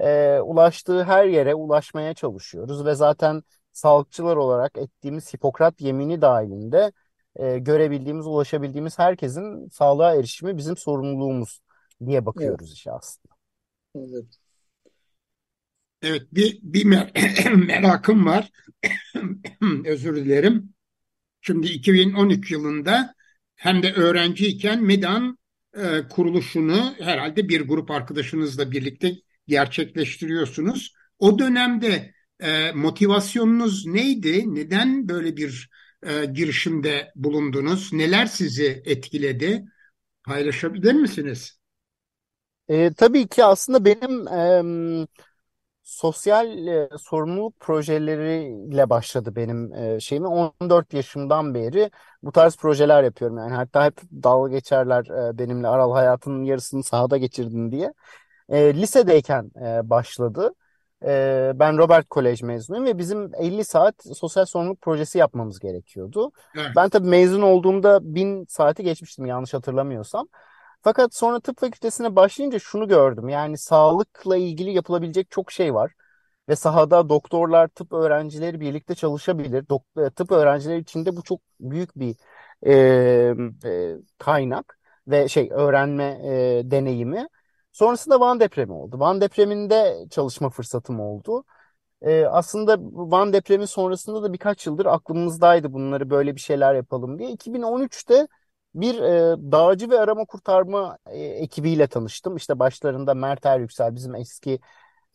[0.00, 3.42] e, ulaştığı her yere ulaşmaya çalışıyoruz ve zaten
[3.72, 6.92] sağlıkçılar olarak ettiğimiz Hipokrat yemini dahilinde
[7.36, 11.60] e, görebildiğimiz, ulaşabildiğimiz herkesin sağlığa erişimi bizim sorumluluğumuz
[12.06, 12.76] diye bakıyoruz evet.
[12.76, 13.34] işe aslında.
[13.96, 14.45] Evet.
[16.08, 17.12] Evet bir, bir mer
[17.54, 18.50] merakım var.
[19.84, 20.74] Özür dilerim.
[21.40, 23.14] Şimdi 2013 yılında
[23.56, 25.38] hem de öğrenciyken MEDAN
[25.76, 29.12] e, kuruluşunu herhalde bir grup arkadaşınızla birlikte
[29.46, 30.92] gerçekleştiriyorsunuz.
[31.18, 34.54] O dönemde e, motivasyonunuz neydi?
[34.54, 35.70] Neden böyle bir
[36.02, 37.92] e, girişimde bulundunuz?
[37.92, 39.64] Neler sizi etkiledi?
[40.24, 41.58] Paylaşabilir misiniz?
[42.68, 44.62] E, tabii ki aslında benim e,
[45.86, 50.26] sosyal e, sorumluluk projeleriyle başladı benim e, şeyimi.
[50.26, 51.90] 14 yaşımdan beri
[52.22, 53.38] bu tarz projeler yapıyorum.
[53.38, 57.92] Yani hatta hep dalga geçerler e, benimle Aral hayatının yarısını sahada geçirdin diye.
[58.48, 60.54] E, lisedeyken e, başladı.
[61.04, 66.32] E, ben Robert Kolej mezunuyum ve bizim 50 saat sosyal sorumluluk projesi yapmamız gerekiyordu.
[66.56, 66.70] Evet.
[66.76, 70.28] Ben tabii mezun olduğumda 1000 saati geçmiştim yanlış hatırlamıyorsam.
[70.82, 73.28] Fakat sonra tıp fakültesine başlayınca şunu gördüm.
[73.28, 75.92] Yani sağlıkla ilgili yapılabilecek çok şey var.
[76.48, 79.68] Ve sahada doktorlar, tıp öğrencileri birlikte çalışabilir.
[79.68, 82.16] Dok e, tıp öğrencileri için de bu çok büyük bir
[82.66, 82.72] e,
[83.64, 86.04] e, kaynak ve şey öğrenme
[86.58, 87.28] e, deneyimi.
[87.72, 88.98] Sonrasında Van depremi oldu.
[89.00, 91.44] Van depreminde çalışma fırsatım oldu.
[92.02, 97.30] E, aslında Van depremi sonrasında da birkaç yıldır aklımızdaydı bunları böyle bir şeyler yapalım diye.
[97.30, 98.28] 2013'te
[98.80, 102.36] bir e, dağcı ve arama kurtarma e, ekibiyle tanıştım.
[102.36, 104.60] İşte başlarında Mert Eryüksel bizim eski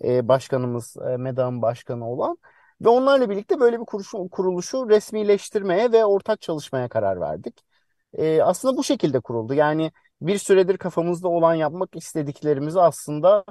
[0.04, 2.38] e, başkanımız, e, MEDA'nın başkanı olan.
[2.82, 7.65] Ve onlarla birlikte böyle bir kuruluşu, kuruluşu resmileştirmeye ve ortak çalışmaya karar verdik.
[8.13, 9.54] E, aslında bu şekilde kuruldu.
[9.54, 13.45] Yani bir süredir kafamızda olan yapmak istediklerimizi aslında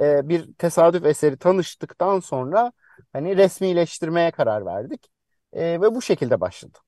[0.00, 2.72] e, bir tesadüf eseri tanıştıktan sonra
[3.12, 5.10] hani resmileştirmeye karar verdik.
[5.52, 6.78] E, ve bu şekilde başladı.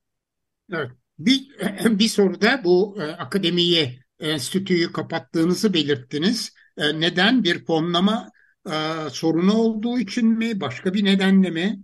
[0.72, 0.90] Evet.
[1.20, 1.48] Bir,
[1.98, 6.54] bir soruda bu e, akademiyi, enstitüyü kapattığınızı belirttiniz.
[6.76, 7.44] E, neden?
[7.44, 8.30] Bir fonlama
[8.66, 8.72] e,
[9.11, 10.61] sorunu olduğu için mi?
[10.61, 11.80] Başka bir nedenle mi?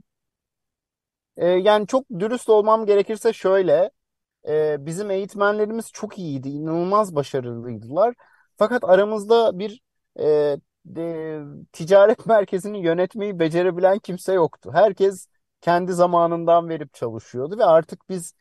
[1.36, 3.90] E, yani çok dürüst olmam gerekirse şöyle.
[4.48, 6.48] E, bizim eğitmenlerimiz çok iyiydi.
[6.48, 8.14] inanılmaz başarılıydılar.
[8.56, 9.82] Fakat aramızda bir
[10.20, 11.40] e, de,
[11.72, 14.70] ticaret merkezini yönetmeyi becerebilen kimse yoktu.
[14.74, 15.28] Herkes
[15.60, 18.34] kendi zamanından verip çalışıyordu ve artık biz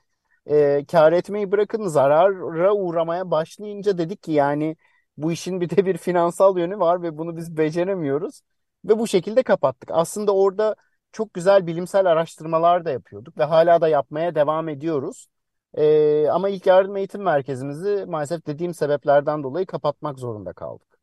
[0.50, 4.76] e, kar etmeyi bırakın zarara uğramaya başlayınca dedik ki yani
[5.18, 8.42] bu işin bir de bir finansal yönü var ve bunu biz beceremiyoruz
[8.86, 9.90] ve bu şekilde kapattık.
[9.94, 10.76] Aslında orada
[11.12, 15.28] çok güzel bilimsel araştırmalar da yapıyorduk ve hala da yapmaya devam ediyoruz.
[15.74, 21.00] E, ama ilk yardım eğitim merkezimizi maalesef dediğim sebeplerden dolayı kapatmak zorunda kaldık.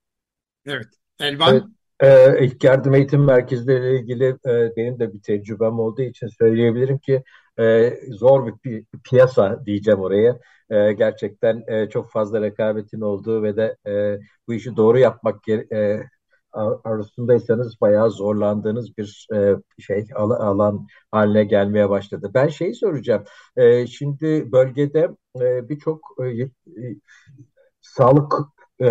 [0.67, 0.87] Evet.
[1.21, 1.73] Elvan?
[2.01, 6.99] Evet, e, ilk yardım eğitim merkezleriyle ilgili e, benim de bir tecrübem olduğu için söyleyebilirim
[6.99, 7.23] ki
[7.59, 10.39] e, zor bir, piyasa diyeceğim oraya.
[10.71, 16.03] E, gerçekten e, çok fazla rekabetin olduğu ve de e, bu işi doğru yapmak e,
[16.85, 22.31] arasındaysanız bayağı zorlandığınız bir e, şey alan haline gelmeye başladı.
[22.35, 23.25] Ben şeyi soracağım.
[23.57, 25.11] E, şimdi bölgede
[25.41, 26.51] e, birçok e,
[27.81, 28.35] sağlık
[28.83, 28.87] e,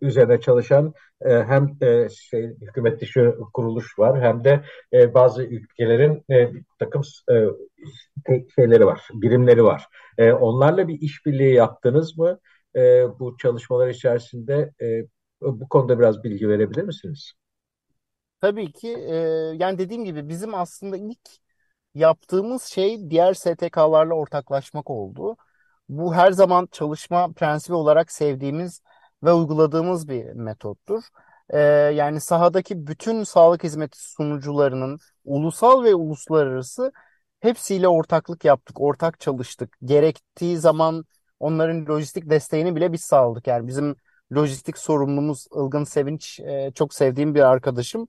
[0.00, 0.94] üzerine çalışan
[1.24, 7.02] e, hem e, şey hükümet dışı kuruluş var hem de e, bazı ülkelerin e, takım
[7.30, 7.34] e,
[8.54, 9.86] şeyleri var, birimleri var.
[10.18, 12.38] E, onlarla bir işbirliği yaptınız mı?
[12.76, 12.80] E,
[13.18, 15.02] bu çalışmalar içerisinde e,
[15.40, 17.32] bu konuda biraz bilgi verebilir misiniz?
[18.40, 18.88] Tabii ki.
[18.88, 19.14] E,
[19.58, 21.28] yani dediğim gibi bizim aslında ilk
[21.94, 25.36] yaptığımız şey diğer STK'larla ortaklaşmak oldu.
[25.88, 28.82] Bu her zaman çalışma prensibi olarak sevdiğimiz
[29.24, 31.04] ve uyguladığımız bir metottur.
[31.50, 31.58] Ee,
[31.94, 36.92] yani sahadaki bütün sağlık hizmeti sunucularının ulusal ve uluslararası
[37.40, 39.76] hepsiyle ortaklık yaptık, ortak çalıştık.
[39.84, 41.04] Gerektiği zaman
[41.40, 43.46] onların lojistik desteğini bile biz sağladık.
[43.46, 43.96] Yani bizim
[44.34, 48.08] lojistik sorumlumuz Ilgın Sevinç e, çok sevdiğim bir arkadaşım.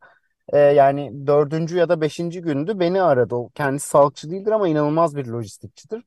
[0.53, 3.35] E, yani dördüncü ya da beşinci gündü beni aradı.
[3.35, 6.03] O kendisi sağlıkçı değildir ama inanılmaz bir lojistikçidir.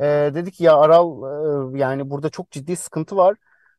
[0.00, 1.22] E, dedik ya Aral
[1.74, 3.36] e, yani burada çok ciddi sıkıntı var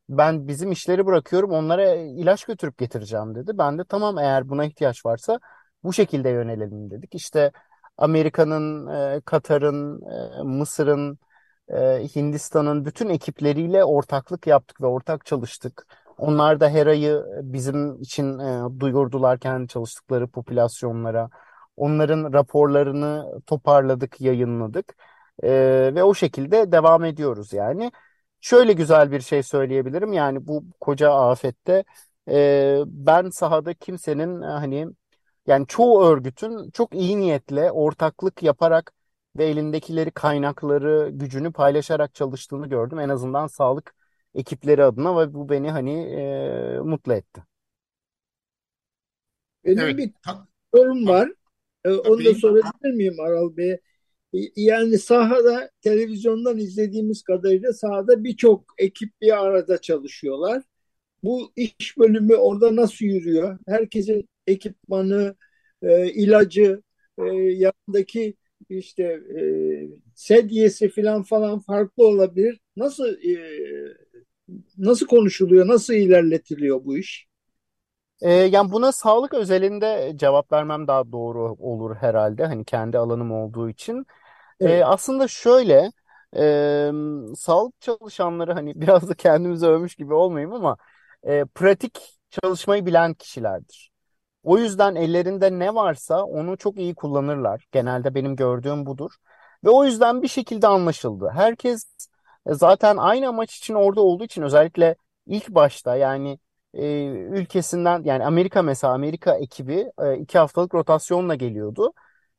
[0.09, 3.57] ben bizim işleri bırakıyorum onlara ilaç götürüp getireceğim dedi.
[3.57, 5.39] Ben de tamam eğer buna ihtiyaç varsa
[5.83, 7.15] bu şekilde yönelelim dedik.
[7.15, 7.51] İşte
[7.97, 11.19] Amerika'nın, e, Katar'ın, e, Mısır'ın,
[11.69, 15.87] e, Hindistan'ın bütün ekipleriyle ortaklık yaptık ve ortak çalıştık.
[16.17, 21.29] Onlar da HERA'yı bizim için e, duyurdular kendi çalıştıkları popülasyonlara.
[21.77, 24.95] Onların raporlarını toparladık, yayınladık.
[25.43, 25.49] E,
[25.95, 27.91] ve o şekilde devam ediyoruz yani
[28.41, 30.13] şöyle güzel bir şey söyleyebilirim.
[30.13, 31.83] Yani bu koca afette
[32.29, 34.87] e, ben sahada kimsenin e, hani
[35.47, 38.93] yani çoğu örgütün çok iyi niyetle ortaklık yaparak
[39.37, 42.99] ve elindekileri kaynakları gücünü paylaşarak çalıştığını gördüm.
[42.99, 43.93] En azından sağlık
[44.35, 47.43] ekipleri adına ve bu beni hani e, mutlu etti.
[49.65, 49.97] Benim evet.
[49.97, 50.11] bir
[50.73, 51.29] sorum var.
[51.85, 53.79] Ee, onu da sorabilir miyim Aral Bey'e?
[54.55, 60.63] Yani sahada televizyondan izlediğimiz kadarıyla sahada birçok ekip bir arada çalışıyorlar.
[61.23, 63.59] Bu iş bölümü orada nasıl yürüyor?
[63.67, 65.35] Herkesin ekipmanı,
[65.83, 66.83] e, ilacı,
[67.19, 68.35] e, yanındaki
[68.69, 69.41] işte e,
[70.15, 72.59] sedyesi falan falan farklı olabilir.
[72.77, 73.37] Nasıl e,
[74.77, 77.28] nasıl konuşuluyor, nasıl ilerletiliyor bu iş?
[78.21, 82.45] E, yani buna sağlık özelinde cevap vermem daha doğru olur herhalde.
[82.45, 84.05] Hani kendi alanım olduğu için.
[84.59, 84.81] Evet.
[84.81, 85.91] E, aslında şöyle
[86.37, 86.91] e,
[87.35, 90.77] sağlık çalışanları hani biraz da kendimizi övmüş gibi olmayayım ama
[91.23, 93.91] e, pratik çalışmayı bilen kişilerdir.
[94.43, 97.67] O yüzden ellerinde ne varsa onu çok iyi kullanırlar.
[97.71, 99.11] Genelde benim gördüğüm budur.
[99.63, 101.29] Ve o yüzden bir şekilde anlaşıldı.
[101.35, 101.85] Herkes
[102.47, 104.95] e, zaten aynı amaç için orada olduğu için özellikle
[105.27, 106.39] ilk başta yani
[106.73, 111.93] e, ülkesinden yani Amerika mesela Amerika ekibi e, iki haftalık rotasyonla geliyordu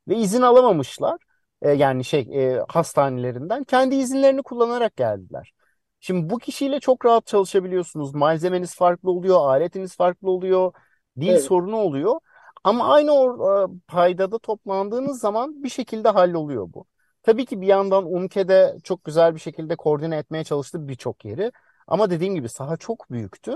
[0.08, 1.18] ve izin alamamışlar.
[1.62, 5.52] E, yani şey e, hastanelerinden kendi izinlerini kullanarak geldiler.
[6.00, 8.14] Şimdi bu kişiyle çok rahat çalışabiliyorsunuz.
[8.14, 10.72] Malzemeniz farklı oluyor, aletiniz farklı oluyor,
[11.20, 11.44] dil evet.
[11.44, 12.20] sorunu oluyor.
[12.64, 16.86] Ama aynı or, e, paydada toplandığınız zaman bir şekilde halloluyor bu.
[17.22, 21.52] Tabii ki bir yandan UMKE'de çok güzel bir şekilde koordine etmeye çalıştı birçok yeri.
[21.86, 23.54] Ama dediğim gibi saha çok büyüktü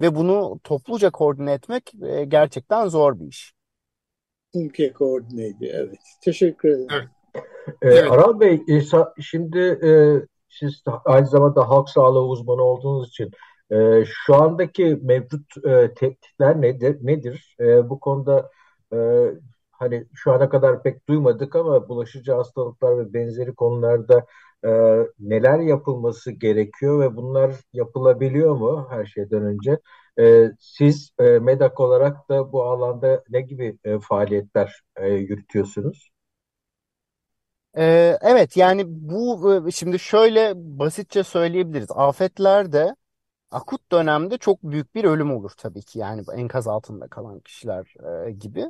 [0.00, 3.52] ve bunu topluca koordine etmek e, gerçekten zor bir iş.
[4.54, 5.98] UMKE koordineydi, evet.
[6.24, 6.88] Teşekkür ederim.
[6.92, 7.08] Evet.
[7.82, 8.12] Ee, Evet.
[8.12, 8.80] Aral Bey, e,
[9.20, 9.90] şimdi e,
[10.48, 13.30] siz aynı zamanda halk sağlığı uzmanı olduğunuz için
[13.70, 16.98] e, şu andaki mevcut e, tehditler nedir?
[17.02, 17.56] Nedir?
[17.60, 18.50] E, bu konuda
[18.92, 18.98] e,
[19.70, 24.26] hani şu ana kadar pek duymadık ama bulaşıcı hastalıklar ve benzeri konularda
[24.64, 24.70] e,
[25.20, 29.78] neler yapılması gerekiyor ve bunlar yapılabiliyor mu her şeyden önce?
[30.18, 36.10] E, siz e, MEDAK olarak da bu alanda ne gibi e, faaliyetler e, yürütüyorsunuz?
[37.76, 41.88] Ee, evet yani bu e, şimdi şöyle basitçe söyleyebiliriz.
[41.90, 42.96] Afetlerde
[43.50, 47.94] akut dönemde çok büyük bir ölüm olur tabii ki yani enkaz altında kalan kişiler
[48.28, 48.64] e, gibi.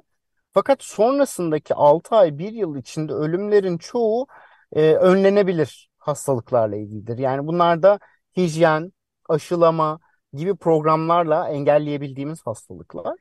[0.52, 4.26] Fakat sonrasındaki 6 ay bir yıl içinde ölümlerin çoğu
[4.74, 7.18] e, önlenebilir hastalıklarla ilgilidir.
[7.18, 7.98] Yani bunlar da
[8.36, 8.92] hijyen,
[9.28, 10.00] aşılama
[10.32, 13.16] gibi programlarla engelleyebildiğimiz hastalıklar.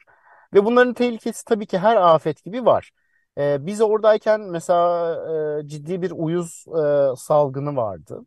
[0.53, 2.91] Ve bunların tehlikesi tabii ki her afet gibi var.
[3.37, 5.15] E, biz oradayken mesela
[5.63, 8.25] e, ciddi bir uyuz e, salgını vardı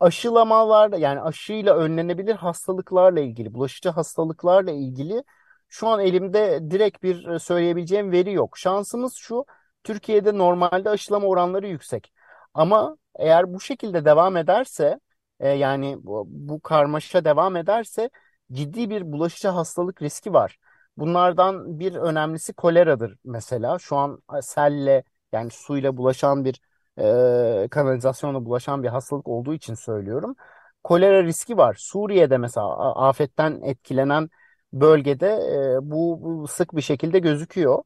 [0.00, 5.24] aşılamalarla yani aşıyla önlenebilir hastalıklarla ilgili, bulaşıcı hastalıklarla ilgili
[5.68, 8.58] şu an elimde direkt bir e, söyleyebileceğim veri yok.
[8.58, 9.44] Şansımız şu,
[9.84, 12.12] Türkiye'de normalde aşılama oranları yüksek.
[12.54, 15.00] Ama eğer bu şekilde devam ederse,
[15.40, 18.10] e, yani bu, bu karmaşa devam ederse
[18.52, 20.58] ciddi bir bulaşıcı hastalık riski var.
[20.96, 23.78] Bunlardan bir önemlisi koleradır mesela.
[23.78, 26.60] Şu an selle yani suyla bulaşan bir
[27.64, 30.36] e, kanalizasyonla bulaşan bir hastalık olduğu için söylüyorum.
[30.84, 31.76] Kolera riski var.
[31.78, 34.30] Suriye'de mesela afetten etkilenen
[34.72, 35.26] bölgede
[35.76, 37.82] e, bu, bu sık bir şekilde gözüküyor.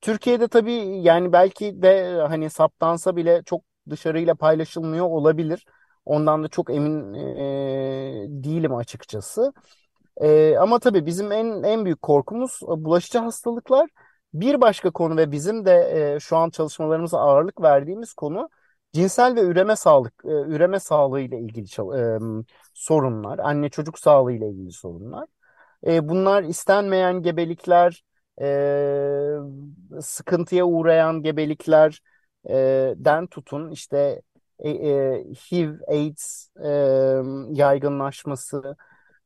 [0.00, 5.66] Türkiye'de tabii yani belki de hani saptansa bile çok dışarıyla paylaşılmıyor olabilir.
[6.04, 9.52] Ondan da çok emin e, değilim açıkçası.
[10.20, 13.90] Ee, ama tabii bizim en en büyük korkumuz e, bulaşıcı hastalıklar.
[14.34, 15.72] Bir başka konu ve bizim de
[16.16, 18.48] e, şu an çalışmalarımıza ağırlık verdiğimiz konu
[18.92, 21.66] cinsel ve üreme sağlık, e, üreme sağlığı ile ilgili
[21.98, 22.18] e,
[22.74, 25.26] sorunlar, anne çocuk sağlığı ile ilgili sorunlar.
[25.86, 28.04] E, bunlar istenmeyen gebelikler,
[28.40, 28.46] e,
[30.00, 32.00] sıkıntıya uğrayan gebelikler
[32.48, 32.54] e,
[32.96, 34.22] den tutun işte
[34.58, 36.68] e, e, HIV, AIDS e,
[37.50, 38.76] yaygınlaşması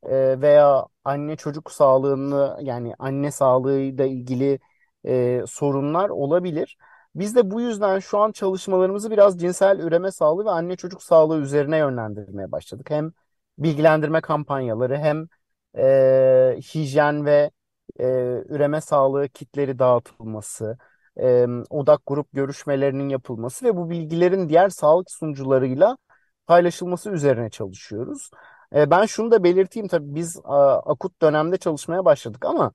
[0.03, 4.59] e, veya anne çocuk sağlığını yani anne sağlığıyla ilgili
[5.07, 6.79] e, sorunlar olabilir.
[7.15, 11.41] Biz de bu yüzden şu an çalışmalarımızı biraz cinsel üreme sağlığı ve anne çocuk sağlığı
[11.41, 12.91] üzerine yönlendirmeye başladık.
[12.91, 13.13] Hem
[13.59, 15.29] bilgilendirme kampanyaları hem
[15.79, 17.51] e, hijyen ve
[18.01, 18.05] e,
[18.49, 20.79] üreme sağlığı kitleri dağıtılması,
[21.21, 25.97] e, odak grup görüşmelerinin yapılması ve bu bilgilerin diğer sağlık sunucularıyla
[26.47, 28.31] paylaşılması üzerine çalışıyoruz.
[28.75, 32.73] E, ben şunu da belirteyim tabii biz a, akut dönemde çalışmaya başladık ama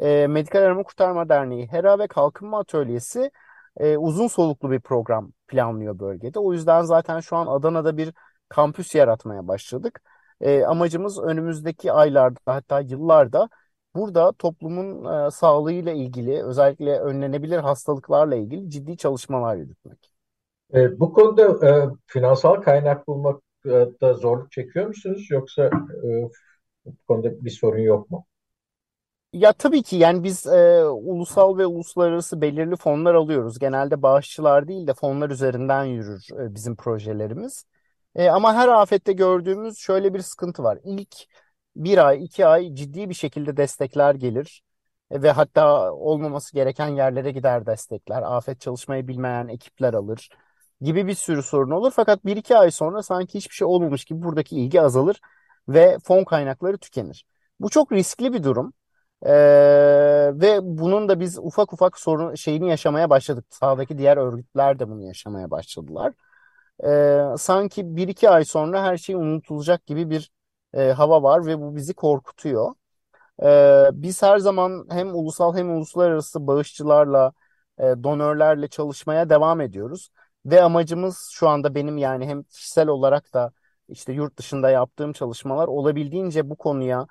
[0.00, 3.30] e, Medikal Arama Kurtarma Derneği HERA ve Kalkınma Atölyesi
[3.76, 6.38] e, uzun soluklu bir program planlıyor bölgede.
[6.38, 8.14] O yüzden zaten şu an Adana'da bir
[8.48, 10.00] kampüs yaratmaya başladık.
[10.40, 13.48] E, amacımız önümüzdeki aylarda hatta yıllarda
[13.94, 20.12] burada toplumun e, sağlığıyla ilgili özellikle önlenebilir hastalıklarla ilgili ciddi çalışmalar yürütmek.
[20.74, 25.70] E, bu konuda e, finansal kaynak bulmakta zorluk çekiyor musunuz yoksa
[26.04, 26.28] e,
[26.84, 28.26] bu konuda bir sorun yok mu?
[29.32, 33.58] Ya tabii ki yani biz e, ulusal ve uluslararası belirli fonlar alıyoruz.
[33.58, 37.64] Genelde bağışçılar değil de fonlar üzerinden yürür e, bizim projelerimiz.
[38.14, 40.78] E, ama her afette gördüğümüz şöyle bir sıkıntı var.
[40.84, 41.16] İlk
[41.76, 44.62] bir ay, iki ay ciddi bir şekilde destekler gelir.
[45.10, 48.22] E, ve hatta olmaması gereken yerlere gider destekler.
[48.22, 50.30] Afet çalışmayı bilmeyen ekipler alır
[50.80, 51.92] gibi bir sürü sorun olur.
[51.96, 55.20] Fakat bir iki ay sonra sanki hiçbir şey olmamış gibi buradaki ilgi azalır
[55.68, 57.26] ve fon kaynakları tükenir.
[57.60, 58.72] Bu çok riskli bir durum.
[59.26, 59.30] Ee,
[60.34, 63.46] ve bunun da biz ufak ufak sorun şeyini yaşamaya başladık.
[63.50, 66.12] Sahadaki diğer örgütler de bunu yaşamaya başladılar.
[66.84, 70.30] Ee, sanki bir iki ay sonra her şey unutulacak gibi bir
[70.74, 72.74] e, hava var ve bu bizi korkutuyor.
[73.42, 77.32] Ee, biz her zaman hem ulusal hem uluslararası bağışçılarla,
[77.78, 80.10] e, donörlerle çalışmaya devam ediyoruz.
[80.46, 83.52] Ve amacımız şu anda benim yani hem kişisel olarak da
[83.88, 87.06] işte yurt dışında yaptığım çalışmalar olabildiğince bu konuya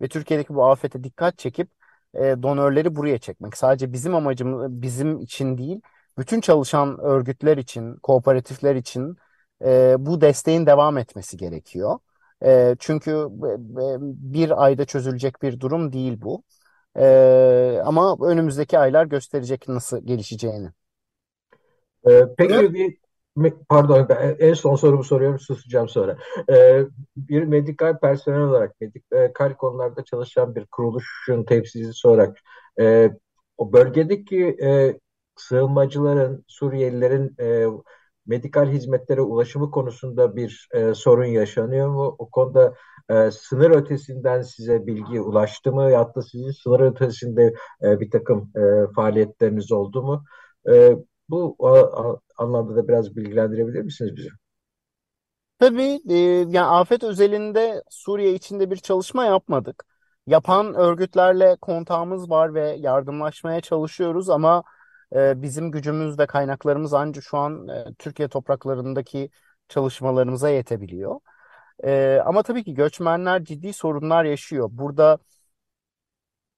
[0.00, 1.70] ve Türkiye'deki bu afete dikkat çekip
[2.14, 3.56] e, donörleri buraya çekmek.
[3.56, 5.80] Sadece bizim amacımız bizim için değil,
[6.18, 9.16] bütün çalışan örgütler için, kooperatifler için
[9.64, 11.98] e, bu desteğin devam etmesi gerekiyor.
[12.44, 13.50] E, çünkü e,
[14.32, 16.42] bir ayda çözülecek bir durum değil bu.
[16.96, 20.68] Ee, ama önümüzdeki aylar gösterecek nasıl gelişeceğini.
[22.08, 22.96] Ee, peki bir
[23.68, 26.18] pardon en son sorumu soruyorum susacağım sonra.
[26.50, 26.82] Ee,
[27.16, 32.38] bir medikal personel olarak medikal konularda çalışan bir kuruluşun temsilcisi olarak
[32.80, 33.10] e,
[33.58, 34.98] o bölgedeki e,
[35.36, 37.66] sığınmacıların, Suriyelilerin e,
[38.26, 42.16] medikal hizmetlere ulaşımı konusunda bir e, sorun yaşanıyor mu?
[42.18, 42.74] O konuda
[43.10, 45.90] e, sınır ötesinden size bilgi ulaştı mı?
[45.90, 50.24] Ya da sizin sınır ötesinde e, bir takım e, faaliyetleriniz oldu mu?
[50.72, 50.96] E,
[51.28, 54.28] bu a, a, anlamda da biraz bilgilendirebilir misiniz bizi?
[55.58, 56.14] Tabii e,
[56.48, 59.84] yani afet özelinde Suriye içinde bir çalışma yapmadık.
[60.26, 64.62] Yapan örgütlerle kontağımız var ve yardımlaşmaya çalışıyoruz ama
[65.12, 69.30] bizim gücümüz de kaynaklarımız ancak şu an Türkiye topraklarındaki
[69.68, 71.20] çalışmalarımıza yetebiliyor.
[72.24, 74.68] Ama tabii ki göçmenler ciddi sorunlar yaşıyor.
[74.72, 75.18] Burada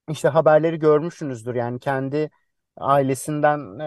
[0.09, 2.31] işte haberleri görmüşsünüzdür yani kendi
[2.77, 3.79] ailesinden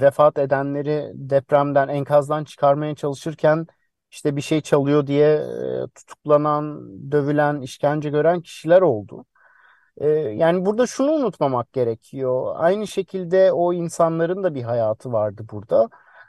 [0.00, 3.66] vefat edenleri depremden enkazdan çıkarmaya çalışırken
[4.10, 5.42] işte bir şey çalıyor diye
[5.94, 9.24] tutuklanan, dövülen, işkence gören kişiler oldu.
[10.00, 12.54] E, yani burada şunu unutmamak gerekiyor.
[12.56, 15.88] Aynı şekilde o insanların da bir hayatı vardı burada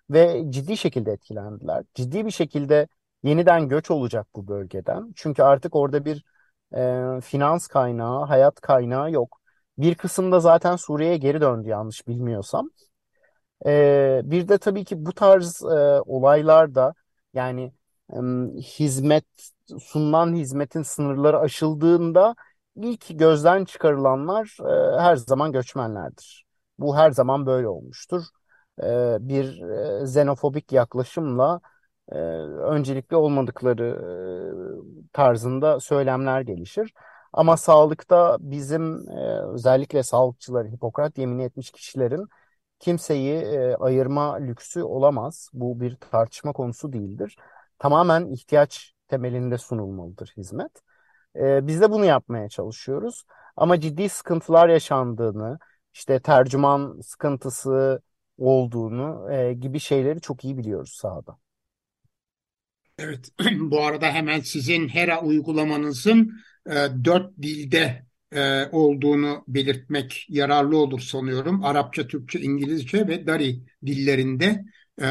[0.10, 1.84] ve ciddi şekilde etkilendiler.
[1.96, 2.88] Ciddi bir şekilde
[3.24, 5.14] yeniden göç olacak bu bölgeden.
[5.16, 6.24] Çünkü artık orada bir
[6.76, 9.40] e, finans kaynağı, hayat kaynağı yok.
[9.78, 12.70] Bir kısımda zaten Suriye'ye geri döndü yanlış bilmiyorsam.
[13.66, 16.94] E, bir de tabii ki bu tarz e, olaylarda
[17.34, 17.74] yani
[18.14, 18.18] e,
[18.62, 19.26] hizmet
[19.80, 22.36] sunulan hizmetin sınırları aşıldığında
[22.76, 24.58] ilk gözden çıkarılanlar
[24.98, 26.46] e, her zaman göçmenlerdir.
[26.80, 28.24] Bu her zaman böyle olmuştur.
[28.84, 31.62] E, bir e, xenofobik yaklaşımla
[32.12, 33.86] e, öncelikli olmadıkları
[35.08, 36.94] e, tarzında söylemler gelişir.
[37.34, 42.28] Ama sağlıkta bizim e, özellikle sağlıkçıların, Hipokrat yemin etmiş kişilerin
[42.80, 45.50] kimseyi e, ayırma lüksü olamaz.
[45.54, 47.38] Bu bir tartışma konusu değildir.
[47.80, 50.72] Tamamen ihtiyaç temelinde sunulmalıdır hizmet.
[51.40, 53.24] E, biz de bunu yapmaya çalışıyoruz.
[53.58, 55.60] Ama ciddi sıkıntılar yaşandığını,
[55.94, 58.02] işte tercüman sıkıntısı
[58.38, 61.38] olduğunu e, gibi şeyleri çok iyi biliyoruz sahada.
[62.98, 63.30] Evet,
[63.60, 66.32] bu arada hemen sizin HERA uygulamanızın
[66.70, 66.74] e,
[67.06, 71.64] dört dilde e, olduğunu belirtmek yararlı olur sanıyorum.
[71.64, 74.66] Arapça, Türkçe, İngilizce ve Dari dillerinde
[75.02, 75.08] e,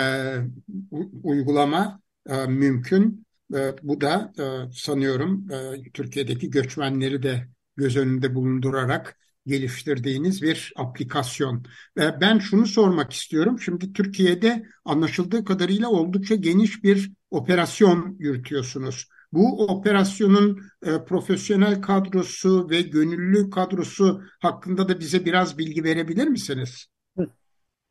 [1.22, 2.01] uygulama
[2.31, 3.26] e, mümkün.
[3.55, 11.64] E, bu da e, sanıyorum e, Türkiye'deki göçmenleri de göz önünde bulundurarak geliştirdiğiniz bir aplikasyon.
[11.96, 13.61] Ben şunu sormak istiyorum.
[13.61, 19.09] Şimdi Türkiye'de anlaşıldığı kadarıyla oldukça geniş bir operasyon yürütüyorsunuz.
[19.32, 26.86] Bu operasyonun e, profesyonel kadrosu ve gönüllü kadrosu hakkında da bize biraz bilgi verebilir misiniz?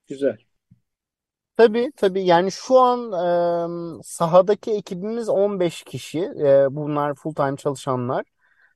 [0.08, 0.47] Güzel.
[1.58, 3.12] Tabii tabii yani şu an
[4.00, 6.20] e, sahadaki ekibimiz 15 kişi.
[6.20, 8.26] E, bunlar full time çalışanlar.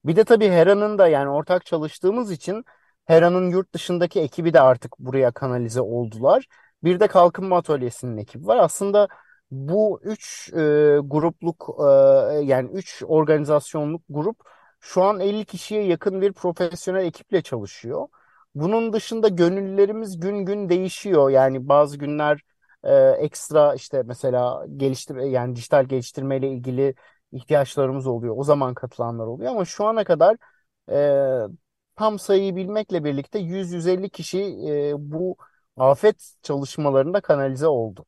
[0.05, 2.65] Bir de tabii Hera'nın da yani ortak çalıştığımız için
[3.05, 6.47] Hera'nın yurt dışındaki ekibi de artık buraya kanalize oldular.
[6.83, 8.57] Bir de Kalkınma Atölyesi'nin ekibi var.
[8.57, 9.07] Aslında
[9.51, 10.57] bu üç e,
[11.03, 11.83] grupluk e,
[12.45, 14.37] yani üç organizasyonluk grup
[14.79, 18.07] şu an 50 kişiye yakın bir profesyonel ekiple çalışıyor.
[18.55, 21.29] Bunun dışında gönüllülerimiz gün gün değişiyor.
[21.29, 22.41] Yani bazı günler
[22.83, 26.95] e, ekstra işte mesela geliştirme yani dijital geliştirme ile ilgili
[27.31, 28.35] ihtiyaçlarımız oluyor.
[28.37, 30.37] O zaman katılanlar oluyor ama şu ana kadar
[30.91, 30.95] e,
[31.95, 35.37] tam sayıyı bilmekle birlikte 100-150 kişi e, bu
[35.77, 38.05] afet çalışmalarında kanalize oldu.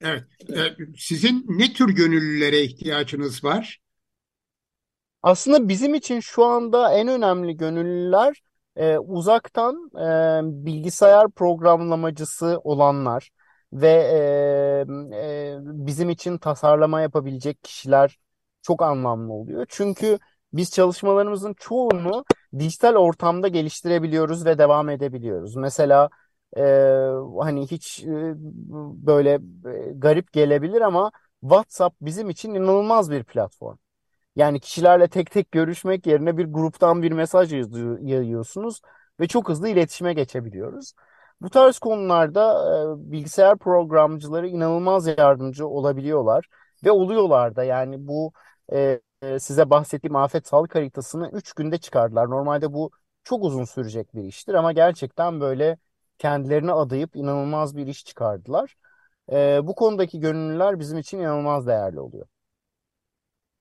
[0.00, 0.24] Evet.
[0.56, 3.80] E, sizin ne tür gönüllülere ihtiyacınız var?
[5.22, 8.42] Aslında bizim için şu anda en önemli gönüllüler
[8.76, 13.30] e, uzaktan e, bilgisayar programlamacısı olanlar
[13.72, 18.18] ve e, e, bizim için tasarlama yapabilecek kişiler
[18.62, 19.66] çok anlamlı oluyor.
[19.68, 20.18] Çünkü
[20.52, 22.24] biz çalışmalarımızın çoğunu
[22.58, 25.56] dijital ortamda geliştirebiliyoruz ve devam edebiliyoruz.
[25.56, 26.10] Mesela
[26.56, 26.62] e,
[27.40, 28.34] hani hiç e,
[29.06, 29.30] böyle
[29.88, 31.10] e, garip gelebilir ama
[31.40, 33.76] WhatsApp bizim için inanılmaz bir platform.
[34.36, 37.52] Yani kişilerle tek tek görüşmek yerine bir gruptan bir mesaj
[38.02, 38.80] yayıyorsunuz
[39.20, 40.92] ve çok hızlı iletişime geçebiliyoruz.
[41.40, 42.42] Bu tarz konularda
[43.08, 46.46] e, bilgisayar programcıları inanılmaz yardımcı olabiliyorlar
[46.84, 48.32] ve oluyorlar da yani bu
[48.72, 52.30] e, e size bahsettiğim afet sağlık haritasını 3 günde çıkardılar.
[52.30, 52.90] Normalde bu
[53.24, 55.78] çok uzun sürecek bir iştir ama gerçekten böyle
[56.18, 58.76] kendilerine adayıp inanılmaz bir iş çıkardılar.
[59.32, 62.26] E, bu konudaki gönüllüler bizim için inanılmaz değerli oluyor.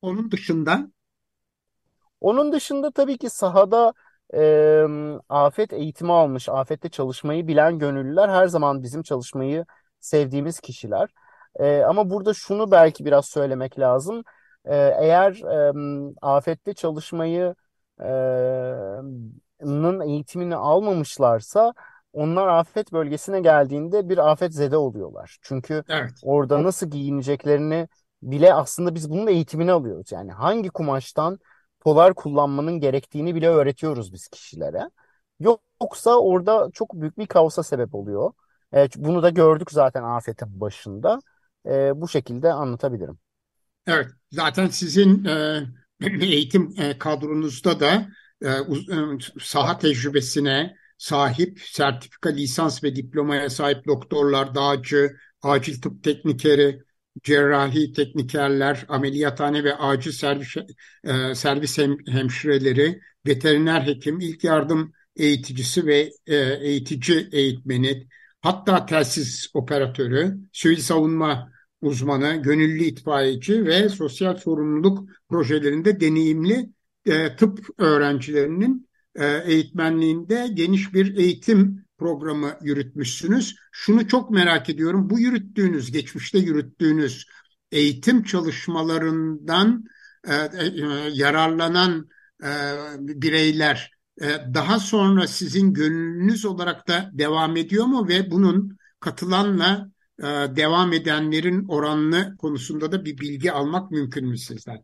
[0.01, 0.91] Onun dışında?
[2.21, 3.93] Onun dışında tabii ki sahada
[4.34, 4.84] e,
[5.30, 9.65] afet eğitimi almış, afette çalışmayı bilen gönüllüler her zaman bizim çalışmayı
[9.99, 11.09] sevdiğimiz kişiler.
[11.55, 14.23] E, ama burada şunu belki biraz söylemek lazım.
[14.65, 15.73] E, eğer e,
[16.21, 17.55] afette çalışmayı
[19.61, 21.73] nın eğitimini almamışlarsa
[22.13, 25.38] onlar afet bölgesine geldiğinde bir afet zede oluyorlar.
[25.41, 26.11] Çünkü Evet.
[26.23, 27.88] orada nasıl giyineceklerini
[28.21, 30.11] bile aslında biz bunun eğitimini alıyoruz.
[30.11, 31.39] Yani hangi kumaştan
[31.80, 34.89] polar kullanmanın gerektiğini bile öğretiyoruz biz kişilere.
[35.39, 38.32] Yoksa orada çok büyük bir kaosa sebep oluyor.
[38.71, 41.19] Evet, bunu da gördük zaten afetin başında.
[41.65, 43.19] E, bu şekilde anlatabilirim.
[43.88, 45.61] Evet, zaten sizin e,
[46.21, 48.07] eğitim e, kadronuzda da
[48.41, 48.63] e, e,
[49.39, 56.84] saha tecrübesine sahip, sertifika, lisans ve diplomaya sahip doktorlar, dağcı, acil tıp teknikeri,
[57.24, 60.55] cerrahi teknikerler, ameliyathane ve acil servis,
[61.03, 68.07] e, servis hem- hemşireleri, veteriner hekim, ilk yardım eğiticisi ve e, eğitici eğitmeni,
[68.41, 71.51] hatta telsiz operatörü, sivil savunma
[71.82, 76.70] uzmanı, gönüllü itfaiyeci ve sosyal sorumluluk projelerinde deneyimli
[77.05, 83.56] e, tıp öğrencilerinin e, eğitmenliğinde geniş bir eğitim programı yürütmüşsünüz.
[83.72, 85.10] Şunu çok merak ediyorum.
[85.10, 87.26] Bu yürüttüğünüz, geçmişte yürüttüğünüz
[87.72, 89.84] eğitim çalışmalarından
[90.28, 90.70] e, e,
[91.14, 92.10] yararlanan
[92.43, 92.50] e,
[93.00, 93.91] bireyler
[94.22, 100.24] e, daha sonra sizin gönüllünüz olarak da devam ediyor mu ve bunun katılanla e,
[100.56, 104.84] devam edenlerin oranını konusunda da bir bilgi almak mümkün mü sizden?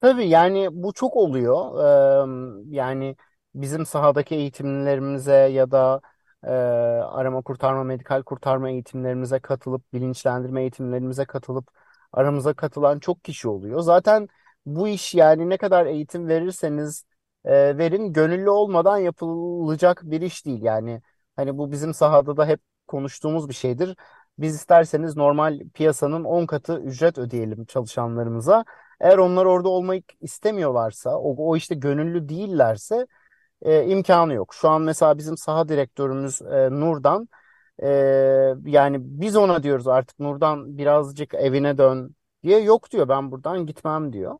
[0.00, 1.78] Tabii yani bu çok oluyor.
[1.78, 3.16] Eee, yani
[3.62, 6.00] bizim sahadaki eğitimlerimize ya da
[6.44, 6.50] eee,
[7.02, 11.68] arama kurtarma, medikal kurtarma eğitimlerimize katılıp, bilinçlendirme eğitimlerimize katılıp
[12.12, 13.80] aramıza katılan çok kişi oluyor.
[13.80, 14.28] Zaten
[14.66, 17.04] bu iş yani ne kadar eğitim verirseniz
[17.46, 20.62] eee, verin gönüllü olmadan yapılacak bir iş değil.
[20.62, 21.02] Yani
[21.36, 23.96] hani bu bizim sahada da hep konuştuğumuz bir şeydir.
[24.38, 28.64] Biz isterseniz normal piyasanın 10 katı ücret ödeyelim çalışanlarımıza.
[29.00, 33.06] Eğer onlar orada olmayı istemiyorlarsa, o, o işte gönüllü değillerse
[33.62, 34.54] e, imkanı yok.
[34.54, 37.28] Şu an mesela bizim saha direktörümüz e, Nurdan,
[37.82, 37.88] e,
[38.64, 44.12] yani biz ona diyoruz artık Nurdan birazcık evine dön diye yok diyor ben buradan gitmem
[44.12, 44.38] diyor.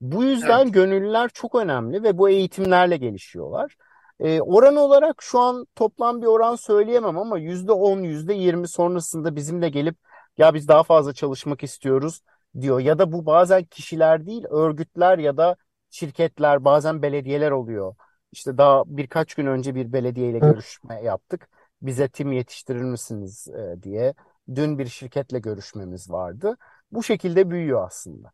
[0.00, 0.74] Bu yüzden Evet.
[0.74, 3.76] gönüllüler çok önemli ve bu eğitimlerle gelişiyorlar.
[4.20, 9.36] E, oran olarak şu an toplam bir oran söyleyemem ama yüzde on, yüzde yirmi sonrasında
[9.36, 9.96] bizimle gelip
[10.38, 12.20] ya biz daha fazla çalışmak istiyoruz
[12.60, 12.80] diyor.
[12.80, 15.56] Ya da bu bazen kişiler değil, örgütler ya da
[15.90, 17.94] şirketler, bazen belediyeler oluyor.
[18.32, 21.48] İşte daha birkaç gün önce bir belediyeyle görüşme yaptık.
[21.82, 24.14] Bize tim yetiştirir misiniz e, diye.
[24.54, 26.56] Dün bir şirketle görüşmemiz vardı.
[26.92, 28.32] Bu şekilde büyüyor aslında.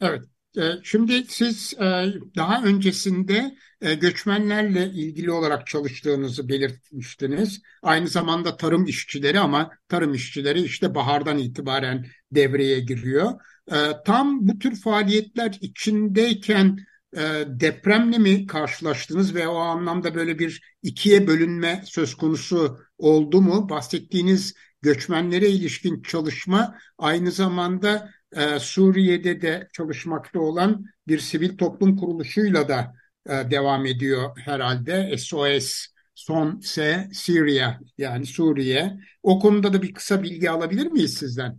[0.00, 0.22] Evet.
[0.56, 2.06] E, Şimdi siz e,
[2.36, 7.62] daha öncesinde e, göçmenlerle ilgili olarak çalıştığınızı belirtmiştiniz.
[7.82, 13.30] Aynı zamanda tarım işçileri ama tarım işçileri işte bahardan itibaren devreye giriyor.
[13.72, 16.78] E, Tam bu tür faaliyetler içindeyken
[17.16, 23.68] e, depremle mi karşılaştınız ve o anlamda böyle bir ikiye bölünme söz konusu oldu mu?
[23.68, 32.68] Bahsettiğiniz göçmenlere ilişkin çalışma aynı zamanda e, Suriye'de de çalışmakta olan bir sivil toplum kuruluşuyla
[32.68, 32.94] da
[33.26, 35.18] e, devam ediyor herhalde.
[35.18, 38.98] SOS Son Se Syria yani Suriye.
[39.22, 41.58] O konuda da bir kısa bilgi alabilir miyiz sizden?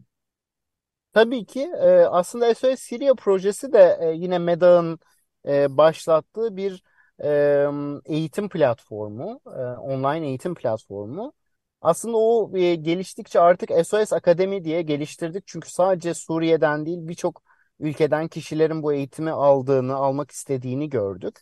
[1.14, 5.00] Tabii ki e, aslında SOS Siriya projesi de yine MEDA'nın
[5.48, 6.84] e, başlattığı bir
[7.24, 7.68] e,
[8.06, 11.34] eğitim platformu, e, online eğitim platformu.
[11.82, 15.44] Aslında o e, geliştikçe artık SOS Akademi diye geliştirdik.
[15.48, 17.42] Çünkü sadece Suriye'den değil birçok
[17.80, 21.40] ülkeden kişilerin bu eğitimi aldığını, almak istediğini gördük.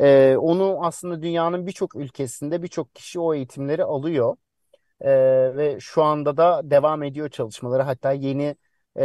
[0.00, 4.36] E, onu aslında dünyanın birçok ülkesinde birçok kişi o eğitimleri alıyor.
[5.00, 5.10] E,
[5.56, 7.82] ve şu anda da devam ediyor çalışmaları.
[7.82, 8.56] Hatta yeni
[8.96, 9.04] e,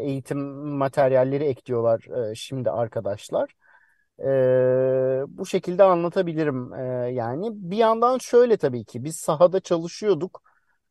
[0.00, 0.38] eğitim
[0.78, 3.54] materyalleri ekliyorlar e, şimdi arkadaşlar.
[4.20, 7.50] E, bu şekilde anlatabilirim e, yani.
[7.52, 10.42] Bir yandan şöyle tabii ki biz sahada çalışıyorduk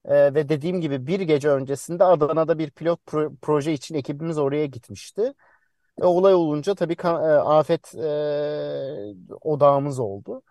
[0.06, 4.66] E, ve dediğim gibi bir gece öncesinde Adana'da bir pilot pro- proje için ekibimiz oraya
[4.66, 5.34] gitmişti.
[6.02, 10.42] E, olay olunca tabii e, afet e, odağımız oldu.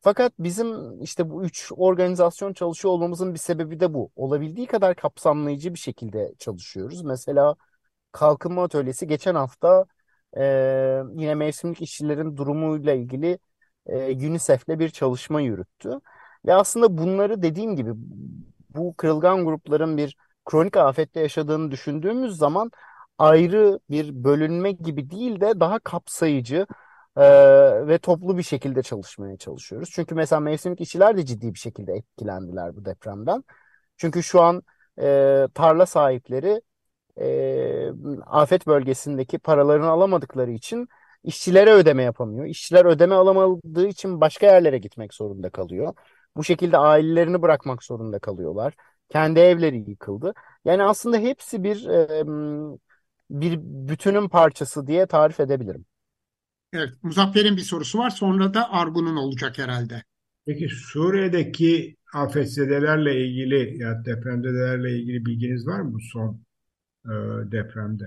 [0.00, 4.10] Fakat bizim işte bu üç organizasyon çalışıyor olmamızın bir sebebi de bu.
[4.16, 7.02] Olabildiği kadar kapsamlayıcı bir şekilde çalışıyoruz.
[7.02, 7.56] Mesela
[8.12, 9.86] Kalkınma Atölyesi geçen hafta
[10.36, 10.42] e,
[11.14, 13.38] yine mevsimlik işçilerin durumuyla ilgili
[13.86, 15.90] e, UNICEF'le bir çalışma yürüttü.
[16.46, 17.90] Ve aslında bunları dediğim gibi
[18.70, 22.70] bu kırılgan grupların bir kronik afette yaşadığını düşündüğümüz zaman
[23.18, 26.66] ayrı bir bölünme gibi değil de daha kapsayıcı,
[27.16, 27.22] e,
[27.86, 29.90] ve toplu bir şekilde çalışmaya çalışıyoruz.
[29.92, 33.44] Çünkü mesela mevsimlik işçiler de ciddi bir şekilde etkilendiler bu depremden.
[33.96, 34.62] Çünkü şu an
[35.00, 36.62] e, tarla sahipleri
[37.20, 37.92] e,
[38.26, 40.88] afet bölgesindeki paralarını alamadıkları için
[41.24, 42.46] işçilere ödeme yapamıyor.
[42.46, 45.94] İşçiler ödeme alamadığı için başka yerlere gitmek zorunda kalıyor.
[46.36, 48.74] Bu şekilde ailelerini bırakmak zorunda kalıyorlar.
[49.08, 50.34] Kendi evleri yıkıldı.
[50.64, 52.24] Yani aslında hepsi bir e,
[53.30, 55.84] bir bütünün parçası diye tarif edebilirim.
[56.72, 58.10] Evet, Muzaffer'in bir sorusu var.
[58.10, 60.02] Sonra da Argun'un olacak herhalde.
[60.46, 66.40] Peki Suriye'deki afetzedelerle ilgili ya depremzedelerle ilgili bilginiz var mı son
[67.08, 68.04] e, depremde?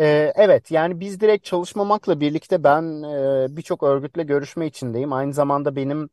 [0.00, 3.02] Ee, evet yani biz direkt çalışmamakla birlikte ben
[3.44, 5.12] e, birçok örgütle görüşme içindeyim.
[5.12, 6.08] Aynı zamanda benim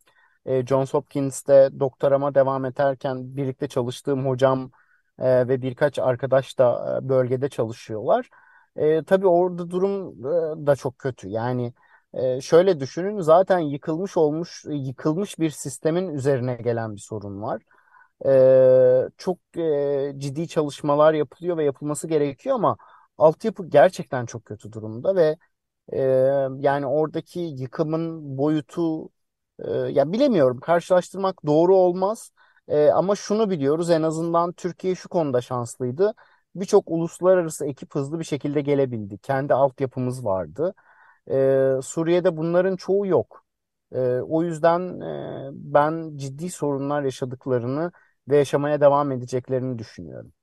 [0.46, 4.72] e, Johns Hopkins'te doktorama devam ederken birlikte çalıştığım hocam
[5.20, 8.30] e, ve birkaç arkadaş da e, bölgede çalışıyorlar.
[8.76, 10.10] E, tabii orada durum
[10.64, 11.30] e, da çok kötü.
[11.30, 11.74] Yani
[12.14, 17.62] e, şöyle düşünün zaten yıkılmış olmuş yıkılmış bir sistemin üzerine gelen bir sorun var.
[18.26, 22.78] E, çok e, ciddi çalışmalar yapılıyor ve yapılması gerekiyor ama
[23.18, 25.38] altyapı gerçekten çok kötü durumda ve
[25.94, 26.00] e,
[26.60, 29.10] yani oradaki yıkımın boyutu
[29.60, 32.32] e, ya bilemiyorum karşılaştırmak doğru olmaz.
[32.68, 36.14] E, ama şunu biliyoruz en azından Türkiye şu konuda şanslıydı.
[36.56, 39.18] Birçok uluslararası ekip hızlı bir şekilde gelebildi.
[39.18, 40.74] Kendi altyapımız vardı.
[41.32, 43.46] E, Suriye'de bunların çoğu yok.
[43.92, 47.92] E, o yüzden e, ben ciddi sorunlar yaşadıklarını
[48.30, 50.34] ve yaşamaya devam edeceklerini düşünüyorum.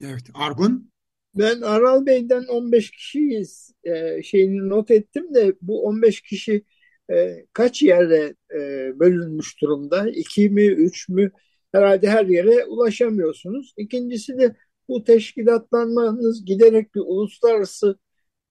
[0.00, 0.90] Evet, Argun?
[1.34, 6.64] Ben Aral Bey'den 15 kişiyiz e, şeyini not ettim de bu 15 kişi
[7.10, 8.58] e, kaç yere e,
[9.00, 10.10] bölünmüş durumda?
[10.10, 11.30] İki mi, üç mü?
[11.72, 13.74] Herhalde her yere ulaşamıyorsunuz.
[13.76, 14.56] İkincisi de
[14.88, 17.98] bu teşkilatlanmanız giderek bir uluslararası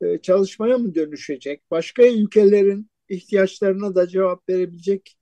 [0.01, 1.63] e, çalışmaya mı dönüşecek?
[1.72, 5.18] Başka ülkelerin ihtiyaçlarına da cevap verebilecek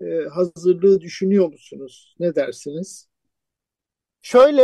[0.00, 2.14] e, hazırlığı düşünüyor musunuz?
[2.18, 3.08] Ne dersiniz?
[4.22, 4.62] Şöyle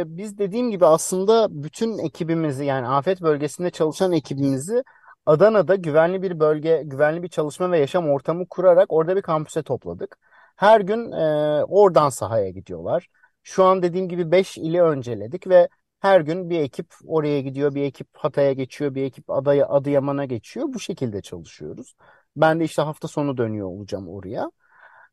[0.00, 4.82] e, biz dediğim gibi aslında bütün ekibimizi yani afet bölgesinde çalışan ekibimizi
[5.26, 10.18] Adana'da güvenli bir bölge, güvenli bir çalışma ve yaşam ortamı kurarak orada bir kampüse topladık.
[10.56, 13.08] Her gün e, oradan sahaya gidiyorlar.
[13.42, 15.68] Şu an dediğim gibi 5 ili önceledik ve
[16.00, 20.66] her gün bir ekip oraya gidiyor, bir ekip Hatay'a geçiyor, bir ekip Adaya, Adıyaman'a geçiyor.
[20.74, 21.94] Bu şekilde çalışıyoruz.
[22.36, 24.50] Ben de işte hafta sonu dönüyor olacağım oraya.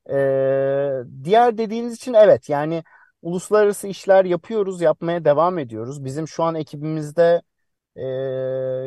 [0.09, 2.83] Ee, diğer dediğiniz için evet yani
[3.21, 6.05] uluslararası işler yapıyoruz, yapmaya devam ediyoruz.
[6.05, 7.41] Bizim şu an ekibimizde
[7.95, 8.03] e,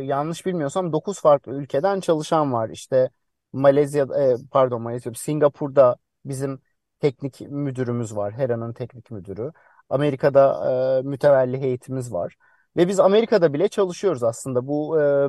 [0.05, 2.69] yanlış bilmiyorsam 9 farklı ülkeden çalışan var.
[2.71, 3.11] İşte
[3.53, 6.61] Malezya, e, pardon Malezya, Singapur'da bizim
[7.01, 8.33] teknik müdürümüz var.
[8.33, 9.53] Hera'nın teknik müdürü.
[9.89, 12.37] Amerika'da e, mütevelli heyetimiz var.
[12.77, 14.67] Ve biz Amerika'da bile çalışıyoruz aslında.
[14.67, 15.29] Bu e,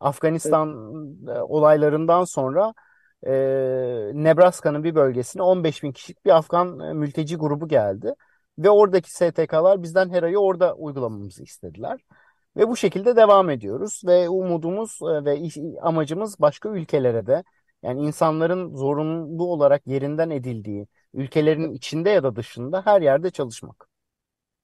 [0.00, 0.68] Afganistan
[1.28, 1.42] evet.
[1.48, 2.74] olaylarından sonra
[3.26, 3.32] e,
[4.14, 8.14] Nebraska'nın bir bölgesine 15 bin kişilik bir Afgan e, mülteci grubu geldi.
[8.58, 12.00] Ve oradaki STK'lar bizden Hera'yı orada uygulamamızı istediler.
[12.56, 14.02] Ve bu şekilde devam ediyoruz.
[14.06, 15.48] Ve umudumuz e, ve
[15.82, 17.44] amacımız başka ülkelere de
[17.82, 23.88] yani insanların zorunlu olarak yerinden edildiği ülkelerin içinde ya da dışında her yerde çalışmak.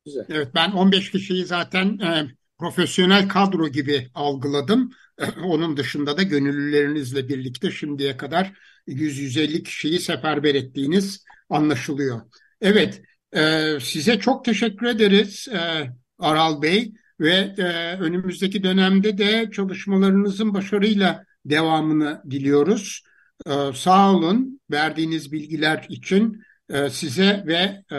[0.04, 0.26] Güzel.
[0.28, 2.26] Evet ben 15 kişiyi zaten e,
[2.62, 4.90] profesyonel kadro gibi algıladım.
[5.44, 8.52] Onun dışında da gönüllülerinizle birlikte şimdiye kadar
[8.88, 12.20] 100-150 kişiyi seferber ettiğiniz anlaşılıyor.
[12.60, 13.02] Evet,
[13.32, 21.24] e, size çok teşekkür ederiz e, Aral Bey ve e, önümüzdeki dönemde de çalışmalarınızın başarıyla
[21.44, 23.02] devamını diliyoruz.
[23.46, 27.98] E, sağ olun verdiğiniz bilgiler için e, size ve e,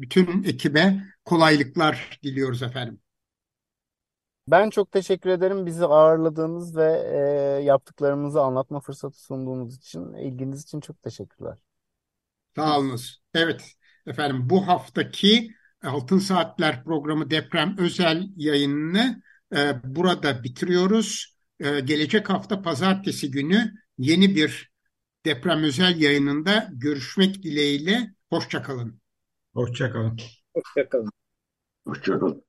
[0.00, 3.00] bütün ekibe kolaylıklar diliyoruz efendim.
[4.50, 7.18] Ben çok teşekkür ederim bizi ağırladığınız ve e,
[7.64, 11.58] yaptıklarımızı anlatma fırsatı sunduğunuz için, ilginiz için çok teşekkürler.
[12.56, 13.22] Sağ olunuz.
[13.34, 13.72] Evet
[14.06, 15.50] efendim bu haftaki
[15.84, 19.22] Altın Saatler programı deprem özel yayınını
[19.56, 21.36] e, burada bitiriyoruz.
[21.60, 24.70] E, gelecek hafta pazartesi günü yeni bir
[25.24, 28.14] deprem özel yayınında görüşmek dileğiyle.
[28.30, 29.00] Hoşçakalın.
[29.54, 30.18] Hoşçakalın.
[30.54, 31.10] Hoşçakalın.
[31.86, 32.47] Hoşçakalın.